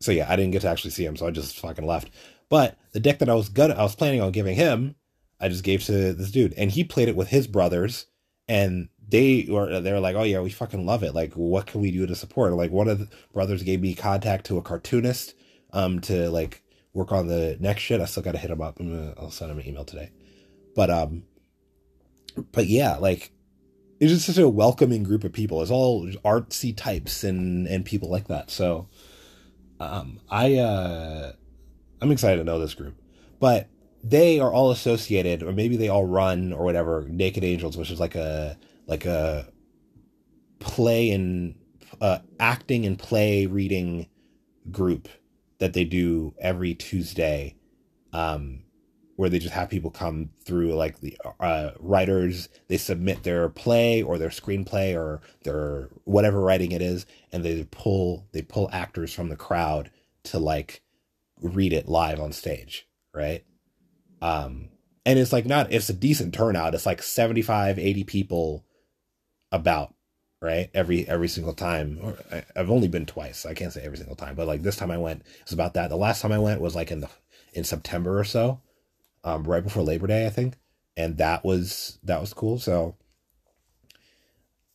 so 0.00 0.12
yeah, 0.12 0.30
I 0.30 0.36
didn't 0.36 0.52
get 0.52 0.62
to 0.62 0.68
actually 0.68 0.92
see 0.92 1.04
him, 1.04 1.16
so 1.16 1.26
I 1.26 1.32
just 1.32 1.58
fucking 1.58 1.86
left. 1.86 2.10
But 2.48 2.78
the 2.92 3.00
deck 3.00 3.18
that 3.18 3.28
I 3.28 3.34
was 3.34 3.48
gonna, 3.48 3.74
I 3.74 3.82
was 3.82 3.96
planning 3.96 4.20
on 4.20 4.30
giving 4.30 4.54
him, 4.54 4.94
I 5.40 5.48
just 5.48 5.64
gave 5.64 5.82
to 5.84 6.14
this 6.14 6.30
dude, 6.30 6.54
and 6.54 6.70
he 6.70 6.84
played 6.84 7.08
it 7.08 7.16
with 7.16 7.28
his 7.28 7.48
brothers, 7.48 8.06
and 8.46 8.88
they 9.06 9.46
were 9.48 9.80
they 9.80 9.92
were 9.92 10.00
like, 10.00 10.14
oh 10.14 10.22
yeah, 10.22 10.40
we 10.40 10.50
fucking 10.50 10.86
love 10.86 11.02
it. 11.02 11.14
Like, 11.14 11.32
what 11.34 11.66
can 11.66 11.80
we 11.80 11.90
do 11.90 12.06
to 12.06 12.14
support? 12.14 12.52
Like, 12.52 12.70
one 12.70 12.88
of 12.88 13.00
the 13.00 13.08
brothers 13.32 13.62
gave 13.64 13.80
me 13.80 13.94
contact 13.94 14.46
to 14.46 14.58
a 14.58 14.62
cartoonist, 14.62 15.34
um, 15.72 16.00
to 16.02 16.30
like 16.30 16.62
work 16.92 17.10
on 17.10 17.26
the 17.26 17.56
next 17.60 17.82
shit. 17.82 18.00
I 18.00 18.04
still 18.04 18.22
got 18.22 18.32
to 18.32 18.38
hit 18.38 18.50
him 18.50 18.62
up. 18.62 18.78
I'll 19.18 19.30
send 19.30 19.50
him 19.50 19.58
an 19.58 19.66
email 19.66 19.84
today. 19.84 20.12
But 20.76 20.90
um, 20.90 21.24
but 22.52 22.66
yeah, 22.66 22.96
like 22.96 23.30
it's 24.00 24.12
just 24.12 24.26
such 24.26 24.38
a 24.38 24.48
welcoming 24.48 25.02
group 25.02 25.24
of 25.24 25.32
people. 25.32 25.62
It's 25.62 25.70
all 25.70 26.06
artsy 26.24 26.76
types 26.76 27.24
and 27.24 27.66
and 27.66 27.84
people 27.84 28.10
like 28.10 28.28
that. 28.28 28.50
So 28.50 28.88
um, 29.80 30.20
I 30.28 30.56
uh, 30.56 31.32
I'm 32.00 32.10
excited 32.10 32.38
to 32.38 32.44
know 32.44 32.58
this 32.58 32.74
group, 32.74 33.00
but 33.40 33.68
they 34.02 34.38
are 34.40 34.52
all 34.52 34.70
associated, 34.70 35.42
or 35.42 35.52
maybe 35.52 35.76
they 35.76 35.88
all 35.88 36.04
run 36.04 36.52
or 36.52 36.64
whatever. 36.64 37.06
Naked 37.08 37.44
Angels, 37.44 37.76
which 37.76 37.90
is 37.90 38.00
like 38.00 38.14
a 38.14 38.58
like 38.86 39.06
a 39.06 39.48
play 40.58 41.10
and 41.10 41.54
uh, 42.00 42.18
acting 42.40 42.84
and 42.84 42.98
play 42.98 43.46
reading 43.46 44.08
group 44.70 45.08
that 45.58 45.72
they 45.72 45.84
do 45.84 46.34
every 46.40 46.74
Tuesday, 46.74 47.54
um, 48.12 48.63
where 49.16 49.28
they 49.28 49.38
just 49.38 49.54
have 49.54 49.70
people 49.70 49.90
come 49.90 50.30
through, 50.44 50.74
like 50.74 51.00
the 51.00 51.16
uh, 51.40 51.70
writers. 51.78 52.48
They 52.68 52.76
submit 52.76 53.22
their 53.22 53.48
play 53.48 54.02
or 54.02 54.18
their 54.18 54.30
screenplay 54.30 54.96
or 54.96 55.20
their 55.44 55.88
whatever 56.04 56.40
writing 56.40 56.72
it 56.72 56.82
is, 56.82 57.06
and 57.32 57.44
they 57.44 57.64
pull 57.70 58.26
they 58.32 58.42
pull 58.42 58.68
actors 58.72 59.12
from 59.12 59.28
the 59.28 59.36
crowd 59.36 59.90
to 60.24 60.38
like 60.38 60.82
read 61.40 61.72
it 61.72 61.88
live 61.88 62.20
on 62.20 62.32
stage, 62.32 62.86
right? 63.14 63.44
Um, 64.20 64.70
and 65.06 65.18
it's 65.18 65.32
like 65.32 65.46
not 65.46 65.72
it's 65.72 65.88
a 65.88 65.94
decent 65.94 66.34
turnout. 66.34 66.74
It's 66.74 66.86
like 66.86 67.02
75, 67.02 67.78
80 67.78 68.04
people 68.04 68.64
about 69.52 69.94
right 70.42 70.68
every 70.74 71.08
every 71.08 71.28
single 71.28 71.54
time 71.54 72.14
I, 72.30 72.44
have 72.54 72.70
only 72.70 72.88
been 72.88 73.06
twice 73.06 73.46
i 73.46 73.54
can't 73.54 73.72
say 73.72 73.82
every 73.82 73.96
single 73.96 74.16
time 74.16 74.34
but 74.34 74.46
like 74.46 74.62
this 74.62 74.76
time 74.76 74.90
i 74.90 74.98
went 74.98 75.22
it's 75.40 75.52
about 75.52 75.74
that 75.74 75.88
the 75.88 75.96
last 75.96 76.20
time 76.20 76.32
i 76.32 76.38
went 76.38 76.60
was 76.60 76.74
like 76.74 76.90
in 76.90 77.00
the 77.00 77.08
in 77.54 77.64
september 77.64 78.18
or 78.18 78.24
so 78.24 78.60
um 79.24 79.44
right 79.44 79.64
before 79.64 79.82
labor 79.82 80.06
day 80.06 80.26
i 80.26 80.30
think 80.30 80.54
and 80.96 81.18
that 81.18 81.44
was 81.44 81.98
that 82.02 82.20
was 82.20 82.32
cool 82.32 82.58
so 82.58 82.96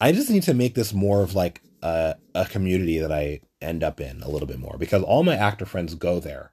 i 0.02 0.12
just 0.12 0.30
need 0.30 0.44
to 0.44 0.54
make 0.54 0.76
this 0.76 0.94
more 0.94 1.22
of 1.22 1.36
like 1.36 1.62
a, 1.82 2.16
a 2.36 2.46
community 2.46 3.00
that 3.00 3.12
i 3.12 3.40
end 3.62 3.84
up 3.84 4.02
in 4.02 4.22
a 4.22 4.30
little 4.30 4.48
bit 4.48 4.60
more 4.60 4.78
because 4.78 5.04
all 5.04 5.24
my 5.24 5.36
actor 5.36 5.66
friends 5.66 5.96
go 5.96 6.20
there 6.20 6.52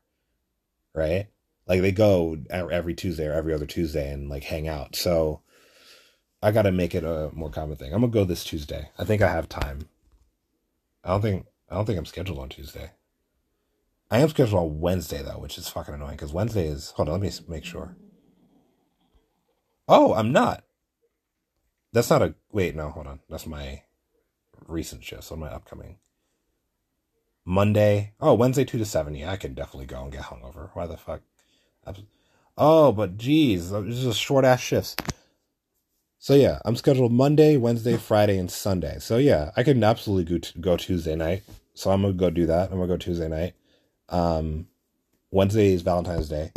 right 0.94 1.28
like 1.66 1.80
they 1.80 1.92
go 1.92 2.38
every 2.50 2.94
Tuesday 2.94 3.26
or 3.26 3.32
every 3.32 3.52
other 3.52 3.66
Tuesday 3.66 4.12
and 4.12 4.28
like 4.28 4.44
hang 4.44 4.68
out. 4.68 4.94
So 4.94 5.42
I 6.42 6.52
got 6.52 6.62
to 6.62 6.72
make 6.72 6.94
it 6.94 7.04
a 7.04 7.30
more 7.32 7.50
common 7.50 7.76
thing. 7.76 7.92
I'm 7.92 8.00
gonna 8.00 8.12
go 8.12 8.24
this 8.24 8.44
Tuesday. 8.44 8.90
I 8.98 9.04
think 9.04 9.20
I 9.22 9.30
have 9.30 9.48
time. 9.48 9.88
I 11.02 11.10
don't 11.10 11.22
think 11.22 11.46
I 11.68 11.74
don't 11.74 11.86
think 11.86 11.98
I'm 11.98 12.06
scheduled 12.06 12.38
on 12.38 12.48
Tuesday. 12.48 12.92
I 14.10 14.18
am 14.20 14.28
scheduled 14.28 14.62
on 14.62 14.80
Wednesday 14.80 15.22
though, 15.22 15.38
which 15.38 15.58
is 15.58 15.68
fucking 15.68 15.94
annoying 15.94 16.12
because 16.12 16.32
Wednesday 16.32 16.66
is. 16.66 16.90
Hold 16.92 17.08
on, 17.08 17.20
let 17.20 17.22
me 17.22 17.30
make 17.48 17.64
sure. 17.64 17.96
Oh, 19.88 20.14
I'm 20.14 20.32
not. 20.32 20.64
That's 21.92 22.10
not 22.10 22.22
a 22.22 22.34
wait. 22.52 22.76
No, 22.76 22.90
hold 22.90 23.06
on. 23.06 23.20
That's 23.28 23.46
my 23.46 23.82
recent 24.66 25.04
shift. 25.04 25.24
So 25.24 25.36
my 25.36 25.48
upcoming. 25.48 25.98
Monday. 27.44 28.12
Oh, 28.20 28.34
Wednesday 28.34 28.64
two 28.64 28.78
to 28.78 28.84
seven. 28.84 29.14
Yeah, 29.14 29.30
I 29.30 29.36
can 29.36 29.54
definitely 29.54 29.86
go 29.86 30.02
and 30.02 30.12
get 30.12 30.22
hungover. 30.22 30.70
Why 30.74 30.86
the 30.86 30.96
fuck? 30.96 31.22
Oh, 32.58 32.92
but 32.92 33.16
geez, 33.18 33.72
uh, 33.72 33.82
it's 33.82 34.00
just 34.00 34.20
short 34.20 34.44
ass 34.44 34.60
shifts. 34.60 34.96
So 36.18 36.34
yeah, 36.34 36.58
I'm 36.64 36.74
scheduled 36.74 37.12
Monday, 37.12 37.56
Wednesday, 37.56 37.96
Friday, 37.96 38.38
and 38.38 38.50
Sunday. 38.50 38.98
So 38.98 39.18
yeah, 39.18 39.50
I 39.56 39.62
can 39.62 39.82
absolutely 39.84 40.24
go, 40.24 40.38
t- 40.38 40.60
go 40.60 40.76
Tuesday 40.76 41.14
night. 41.14 41.42
So 41.74 41.90
I'm 41.90 42.02
gonna 42.02 42.14
go 42.14 42.30
do 42.30 42.46
that. 42.46 42.70
I'm 42.70 42.78
gonna 42.78 42.88
go 42.88 42.96
Tuesday 42.96 43.28
night. 43.28 43.54
Um, 44.08 44.68
Wednesday 45.30 45.72
is 45.72 45.82
Valentine's 45.82 46.28
Day. 46.28 46.52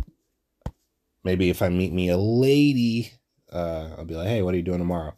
Maybe 1.24 1.50
if 1.50 1.62
I 1.62 1.70
meet 1.70 1.92
me 1.92 2.10
a 2.10 2.18
lady, 2.18 3.12
uh, 3.52 3.90
I'll 3.98 4.06
be 4.06 4.16
like, 4.16 4.28
hey, 4.28 4.42
what 4.42 4.54
are 4.54 4.58
you 4.58 4.64
doing 4.64 4.80
tomorrow? 4.80 5.16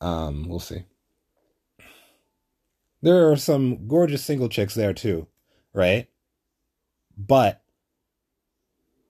Um, 0.00 0.48
we'll 0.48 0.58
see. 0.58 0.84
There 3.02 3.30
are 3.30 3.36
some 3.36 3.86
gorgeous 3.86 4.24
single 4.24 4.48
chicks 4.48 4.74
there 4.74 4.92
too, 4.92 5.28
right? 5.72 6.08
But 7.16 7.62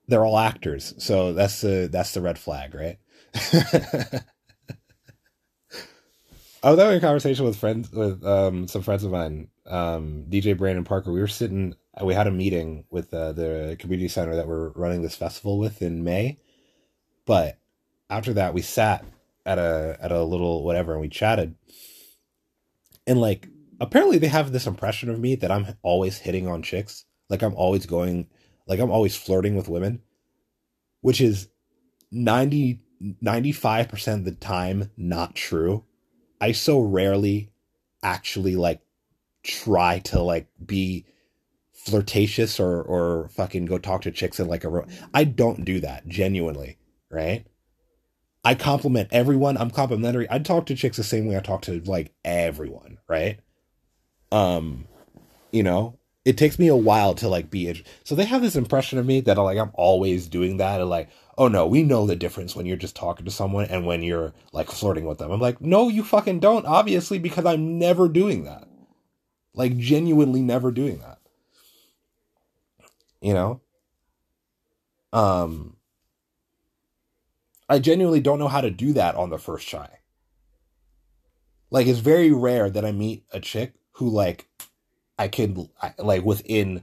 they're 0.09 0.25
all 0.25 0.39
actors, 0.39 0.95
so 0.99 1.33
that's 1.33 1.61
the 1.61 1.89
that's 1.91 2.12
the 2.12 2.21
red 2.21 2.39
flag, 2.39 2.75
right? 2.75 2.99
I 6.62 6.71
was 6.71 6.79
having 6.79 6.99
a 6.99 7.01
conversation 7.01 7.45
with 7.45 7.57
friends 7.57 7.91
with 7.91 8.25
um, 8.25 8.69
some 8.69 8.83
friends 8.83 9.05
of 9.05 9.12
mine, 9.12 9.49
um, 9.68 10.24
DJ 10.29 10.57
Brandon 10.57 10.85
Parker. 10.85 11.12
We 11.12 11.20
were 11.20 11.29
sitting, 11.29 11.74
we 12.02 12.14
had 12.14 12.26
a 12.26 12.33
meeting 12.33 12.85
with 12.90 13.12
uh, 13.12 13.33
the 13.33 13.76
community 13.79 14.09
center 14.09 14.37
that 14.37 14.48
we're 14.48 14.70
running 14.70 15.02
this 15.02 15.16
festival 15.16 15.59
with 15.59 15.83
in 15.83 16.05
May. 16.05 16.38
But 17.24 17.59
after 18.09 18.33
that, 18.35 18.55
we 18.55 18.62
sat 18.62 19.05
at 19.44 19.59
a 19.59 19.96
at 20.00 20.12
a 20.12 20.22
little 20.24 20.64
whatever 20.64 20.92
and 20.92 21.00
we 21.00 21.09
chatted. 21.09 21.55
And 23.07 23.20
like, 23.20 23.48
apparently, 23.81 24.18
they 24.18 24.29
have 24.29 24.52
this 24.52 24.66
impression 24.66 25.11
of 25.11 25.20
me 25.20 25.35
that 25.37 25.50
I'm 25.50 25.76
always 25.83 26.18
hitting 26.18 26.48
on 26.48 26.62
chicks. 26.62 27.05
Like 27.29 27.42
I'm 27.42 27.55
always 27.55 27.87
going 27.87 28.29
like 28.66 28.81
I'm 28.81 28.90
always 28.90 29.16
flirting 29.16 29.57
with 29.57 29.68
women, 29.68 30.02
which 31.00 31.20
is 31.20 31.48
90, 32.11 32.81
95% 33.22 34.14
of 34.14 34.24
the 34.24 34.33
time 34.33 34.90
not 34.96 35.35
true. 35.35 35.85
I 36.40 36.52
so 36.52 36.81
rarely 36.81 37.50
actually 38.02 38.57
like 38.57 38.81
try 39.46 40.00
to 40.00 40.20
like 40.20 40.48
be 40.64 41.06
flirtatious 41.72 42.59
or 42.59 42.82
or 42.82 43.28
fucking 43.28 43.66
go 43.66 43.78
talk 43.78 44.02
to 44.02 44.11
chicks 44.11 44.40
in 44.40 44.48
like 44.48 44.64
a 44.64 44.68
room. 44.68 44.88
I 45.14 45.24
don't 45.24 45.64
do 45.64 45.80
that 45.80 46.09
genuinely, 46.09 46.78
right? 47.11 47.46
I 48.44 48.54
compliment 48.54 49.09
everyone. 49.12 49.56
I'm 49.56 49.70
complimentary. 49.70 50.26
I 50.30 50.38
talk 50.38 50.66
to 50.66 50.74
chicks 50.74 50.96
the 50.96 51.04
same 51.04 51.26
way 51.26 51.37
I 51.37 51.40
talk 51.40 51.62
to 51.62 51.80
like 51.80 52.12
everyone, 52.24 52.98
right? 53.09 53.40
Um, 54.32 54.87
you 55.52 55.62
know, 55.62 55.98
it 56.26 56.37
takes 56.37 56.59
me 56.59 56.66
a 56.66 56.76
while 56.76 57.14
to 57.14 57.28
like 57.28 57.50
be 57.50 57.85
so 58.02 58.14
they 58.14 58.24
have 58.24 58.42
this 58.42 58.56
impression 58.56 58.98
of 58.98 59.06
me 59.06 59.20
that 59.20 59.38
like 59.38 59.56
i'm 59.56 59.70
always 59.74 60.26
doing 60.26 60.56
that 60.56 60.80
and 60.80 60.90
like 60.90 61.09
oh 61.38 61.46
no 61.46 61.66
we 61.66 61.85
know 61.85 62.04
the 62.04 62.16
difference 62.16 62.56
when 62.56 62.66
you're 62.66 62.76
just 62.76 62.96
talking 62.96 63.24
to 63.24 63.30
someone 63.30 63.64
and 63.66 63.87
when 63.87 64.02
you're 64.02 64.35
like 64.52 64.68
flirting 64.68 65.06
with 65.06 65.18
them 65.18 65.30
i'm 65.30 65.40
like 65.40 65.61
no 65.61 65.88
you 65.88 66.02
fucking 66.02 66.40
don't 66.40 66.66
obviously 66.66 67.18
because 67.18 67.46
i'm 67.46 67.78
never 67.78 68.09
doing 68.09 68.42
that 68.42 68.68
like 69.57 69.77
genuinely 69.77 70.42
never 70.42 70.71
doing 70.71 70.99
that. 70.99 71.19
You 73.21 73.35
know? 73.35 73.61
Um 75.12 75.77
i 77.69 77.79
genuinely 77.81 78.21
don't 78.21 78.38
know 78.38 78.49
how 78.49 78.61
to 78.61 78.71
do 78.71 78.92
that 78.92 79.16
on 79.16 79.31
the 79.31 79.38
first 79.38 79.66
try. 79.69 79.88
Like 81.71 81.87
it's 81.88 81.99
very 81.99 82.31
rare 82.31 82.71
that 82.71 82.85
i 82.85 82.92
meet 82.92 83.25
a 83.33 83.40
chick 83.40 83.75
who 83.92 84.09
like 84.09 84.47
I 85.19 85.29
could 85.29 85.59
like 85.99 86.23
within 86.23 86.83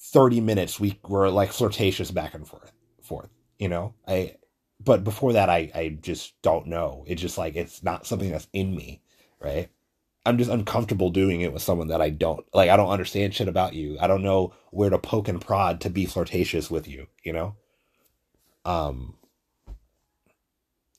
30 0.00 0.40
minutes 0.40 0.80
we 0.80 0.98
were 1.08 1.30
like 1.30 1.52
flirtatious 1.52 2.10
back 2.10 2.34
and 2.34 2.46
forth 2.46 2.72
forth 3.00 3.30
you 3.58 3.68
know? 3.68 3.94
I 4.06 4.36
but 4.80 5.04
before 5.04 5.34
that 5.34 5.48
I 5.48 5.70
I 5.74 5.98
just 6.02 6.34
don't 6.42 6.66
know. 6.66 7.04
It's 7.06 7.22
just 7.22 7.38
like 7.38 7.54
it's 7.56 7.82
not 7.82 8.06
something 8.06 8.30
that's 8.30 8.48
in 8.52 8.74
me 8.74 9.00
right 9.40 9.68
I'm 10.26 10.38
just 10.38 10.50
uncomfortable 10.50 11.10
doing 11.10 11.42
it 11.42 11.52
with 11.52 11.62
someone 11.62 11.88
that 11.88 12.00
I 12.00 12.10
don't 12.10 12.44
like 12.54 12.70
I 12.70 12.76
don't 12.76 12.90
understand 12.90 13.34
shit 13.34 13.48
about 13.48 13.74
you 13.74 13.98
I 14.00 14.06
don't 14.06 14.22
know 14.22 14.54
where 14.70 14.90
to 14.90 14.98
poke 14.98 15.28
and 15.28 15.40
prod 15.40 15.80
to 15.82 15.90
be 15.90 16.06
flirtatious 16.06 16.70
with 16.70 16.88
you 16.88 17.06
you 17.22 17.32
know 17.32 17.56
um 18.64 19.14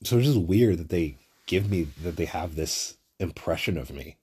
so 0.03 0.17
it's 0.17 0.27
just 0.27 0.39
weird 0.39 0.77
that 0.77 0.89
they 0.89 1.17
give 1.47 1.69
me 1.69 1.87
that 2.03 2.17
they 2.17 2.25
have 2.25 2.55
this 2.55 2.97
impression 3.19 3.77
of 3.77 3.91
me 3.91 4.17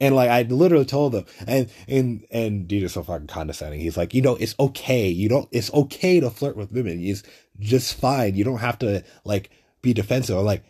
and 0.00 0.14
like 0.14 0.28
I 0.28 0.42
literally 0.42 0.84
told 0.84 1.12
them, 1.12 1.24
and 1.46 1.70
and 1.88 2.26
and 2.30 2.68
DJ's 2.68 2.92
so 2.92 3.02
fucking 3.02 3.28
condescending. 3.28 3.80
He's 3.80 3.96
like, 3.96 4.12
you 4.12 4.20
know, 4.20 4.36
it's 4.36 4.54
okay. 4.60 5.08
You 5.08 5.28
don't. 5.28 5.48
It's 5.52 5.72
okay 5.72 6.20
to 6.20 6.30
flirt 6.30 6.56
with 6.56 6.72
women. 6.72 7.02
It's 7.02 7.22
just 7.58 7.94
fine. 7.94 8.34
You 8.34 8.44
don't 8.44 8.58
have 8.58 8.78
to 8.80 9.02
like 9.24 9.50
be 9.80 9.94
defensive. 9.94 10.36
I'm 10.36 10.44
like, 10.44 10.64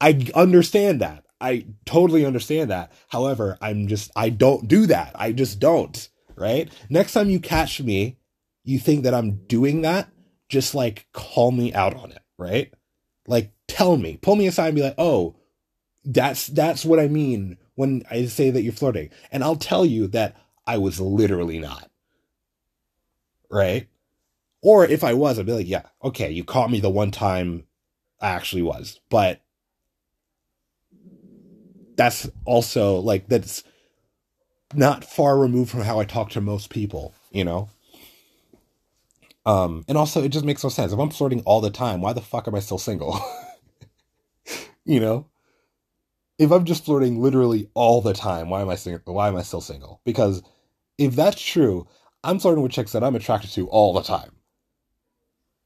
I 0.00 0.30
understand 0.34 1.00
that. 1.00 1.24
I 1.40 1.66
totally 1.84 2.24
understand 2.24 2.70
that. 2.70 2.92
However, 3.08 3.58
I'm 3.60 3.86
just 3.86 4.10
I 4.16 4.30
don't 4.30 4.68
do 4.68 4.86
that. 4.86 5.12
I 5.14 5.32
just 5.32 5.58
don't. 5.60 6.08
Right. 6.36 6.70
Next 6.88 7.12
time 7.12 7.30
you 7.30 7.40
catch 7.40 7.80
me, 7.80 8.18
you 8.64 8.78
think 8.78 9.04
that 9.04 9.14
I'm 9.14 9.44
doing 9.46 9.82
that, 9.82 10.08
just 10.48 10.74
like 10.74 11.06
call 11.12 11.50
me 11.50 11.72
out 11.72 11.94
on 11.94 12.12
it. 12.12 12.22
Right. 12.36 12.72
Like 13.26 13.52
tell 13.66 13.96
me, 13.96 14.18
pull 14.20 14.36
me 14.36 14.46
aside 14.46 14.68
and 14.68 14.76
be 14.76 14.82
like, 14.82 14.94
oh, 14.98 15.36
that's 16.04 16.46
that's 16.48 16.84
what 16.84 17.00
I 17.00 17.08
mean 17.08 17.58
when 17.74 18.02
I 18.10 18.26
say 18.26 18.50
that 18.50 18.62
you're 18.62 18.72
flirting. 18.72 19.10
And 19.30 19.44
I'll 19.44 19.56
tell 19.56 19.84
you 19.84 20.08
that 20.08 20.36
I 20.66 20.78
was 20.78 21.00
literally 21.00 21.58
not. 21.58 21.90
Right? 23.50 23.88
Or 24.62 24.84
if 24.84 25.04
I 25.04 25.14
was, 25.14 25.38
I'd 25.38 25.46
be 25.46 25.52
like, 25.52 25.68
yeah, 25.68 25.82
okay, 26.02 26.30
you 26.30 26.44
caught 26.44 26.70
me 26.70 26.80
the 26.80 26.90
one 26.90 27.10
time 27.10 27.64
I 28.20 28.30
actually 28.30 28.62
was. 28.62 29.00
But 29.08 29.40
that's 31.98 32.30
also 32.46 32.96
like, 32.98 33.28
that's 33.28 33.64
not 34.74 35.04
far 35.04 35.38
removed 35.38 35.70
from 35.70 35.82
how 35.82 36.00
I 36.00 36.04
talk 36.04 36.30
to 36.30 36.40
most 36.40 36.70
people, 36.70 37.14
you 37.32 37.44
know? 37.44 37.68
Um, 39.46 39.84
and 39.88 39.98
also, 39.98 40.22
it 40.22 40.30
just 40.30 40.44
makes 40.44 40.62
no 40.64 40.70
sense. 40.70 40.92
If 40.92 40.98
I'm 40.98 41.10
flirting 41.10 41.42
all 41.46 41.60
the 41.60 41.70
time, 41.70 42.02
why 42.02 42.12
the 42.12 42.20
fuck 42.20 42.48
am 42.48 42.54
I 42.54 42.60
still 42.60 42.78
single? 42.78 43.18
you 44.84 45.00
know, 45.00 45.26
if 46.38 46.50
I'm 46.52 46.64
just 46.64 46.84
flirting 46.84 47.20
literally 47.20 47.70
all 47.74 48.02
the 48.02 48.14
time, 48.14 48.50
why 48.50 48.62
am 48.62 48.68
I 48.68 48.76
single? 48.76 49.14
Why 49.14 49.28
am 49.28 49.36
I 49.36 49.42
still 49.42 49.60
single? 49.62 50.00
Because 50.04 50.42
if 50.98 51.16
that's 51.16 51.40
true, 51.40 51.88
I'm 52.24 52.38
flirting 52.38 52.62
with 52.62 52.72
chicks 52.72 52.92
that 52.92 53.04
I'm 53.04 53.16
attracted 53.16 53.52
to 53.52 53.68
all 53.68 53.94
the 53.94 54.02
time. 54.02 54.32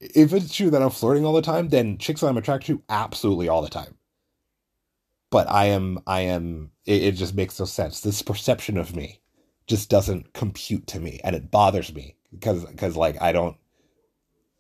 If 0.01 0.33
it's 0.33 0.55
true 0.55 0.71
that 0.71 0.83
I'm 0.83 0.91
flirting 0.91 1.25
all 1.25 1.35
the 1.35 1.43
time, 1.43 1.69
then 1.69 1.99
chicks 1.99 2.21
that 2.23 2.29
I'm 2.29 2.37
attracted 2.37 2.69
to 2.69 2.83
absolutely 2.89 3.49
all 3.49 3.63
the 3.63 3.69
time. 3.71 3.97
But 5.33 5.51
I 5.51 5.67
am, 5.67 6.01
I 6.07 6.23
am. 6.23 6.73
It, 6.87 7.05
it 7.05 7.13
just 7.13 7.35
makes 7.35 7.61
no 7.61 7.67
sense. 7.67 8.03
This 8.03 8.23
perception 8.23 8.79
of 8.79 8.97
me 8.97 9.23
just 9.69 9.91
doesn't 9.91 10.35
compute 10.35 10.87
to 10.89 11.01
me, 11.01 11.21
and 11.25 11.37
it 11.37 11.51
bothers 11.51 11.95
me 11.95 12.17
because, 12.33 12.67
because 12.67 12.97
like 12.97 13.23
I 13.23 13.33
don't 13.33 13.57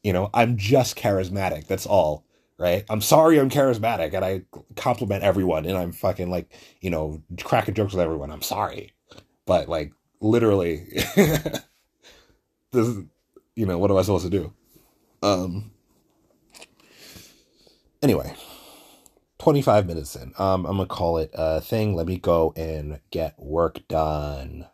you 0.04 0.14
know, 0.14 0.30
I'm 0.34 0.58
just 0.58 0.98
charismatic. 0.98 1.68
That's 1.68 1.86
all, 1.86 2.26
right? 2.58 2.84
I'm 2.90 3.02
sorry 3.02 3.38
I'm 3.40 3.50
charismatic 3.50 4.14
and 4.14 4.24
I 4.24 4.42
compliment 4.76 5.24
everyone 5.24 5.66
and 5.66 5.78
I'm 5.78 5.92
fucking 5.92 6.30
like, 6.30 6.52
you 6.80 6.90
know, 6.90 7.22
cracking 7.42 7.74
jokes 7.74 7.94
with 7.94 8.02
everyone. 8.02 8.32
I'm 8.32 8.42
sorry. 8.42 8.92
But 9.46 9.68
like 9.68 9.92
literally 10.20 10.86
this 11.16 11.62
is, 12.74 13.04
you 13.56 13.66
know, 13.66 13.78
what 13.78 13.90
am 13.90 13.98
I 13.98 14.02
supposed 14.02 14.24
to 14.24 14.30
do? 14.30 14.54
Um 15.22 15.72
anyway, 18.02 18.34
25 19.42 19.86
minutes 19.86 20.14
in. 20.16 20.32
Um 20.38 20.66
I'm 20.66 20.76
to 20.78 20.86
call 20.86 21.18
it 21.18 21.30
a 21.34 21.60
thing. 21.60 21.96
Let 21.96 22.06
me 22.06 22.16
go 22.18 22.52
and 22.56 23.00
get 23.10 23.38
work 23.38 23.80
done. 23.88 24.66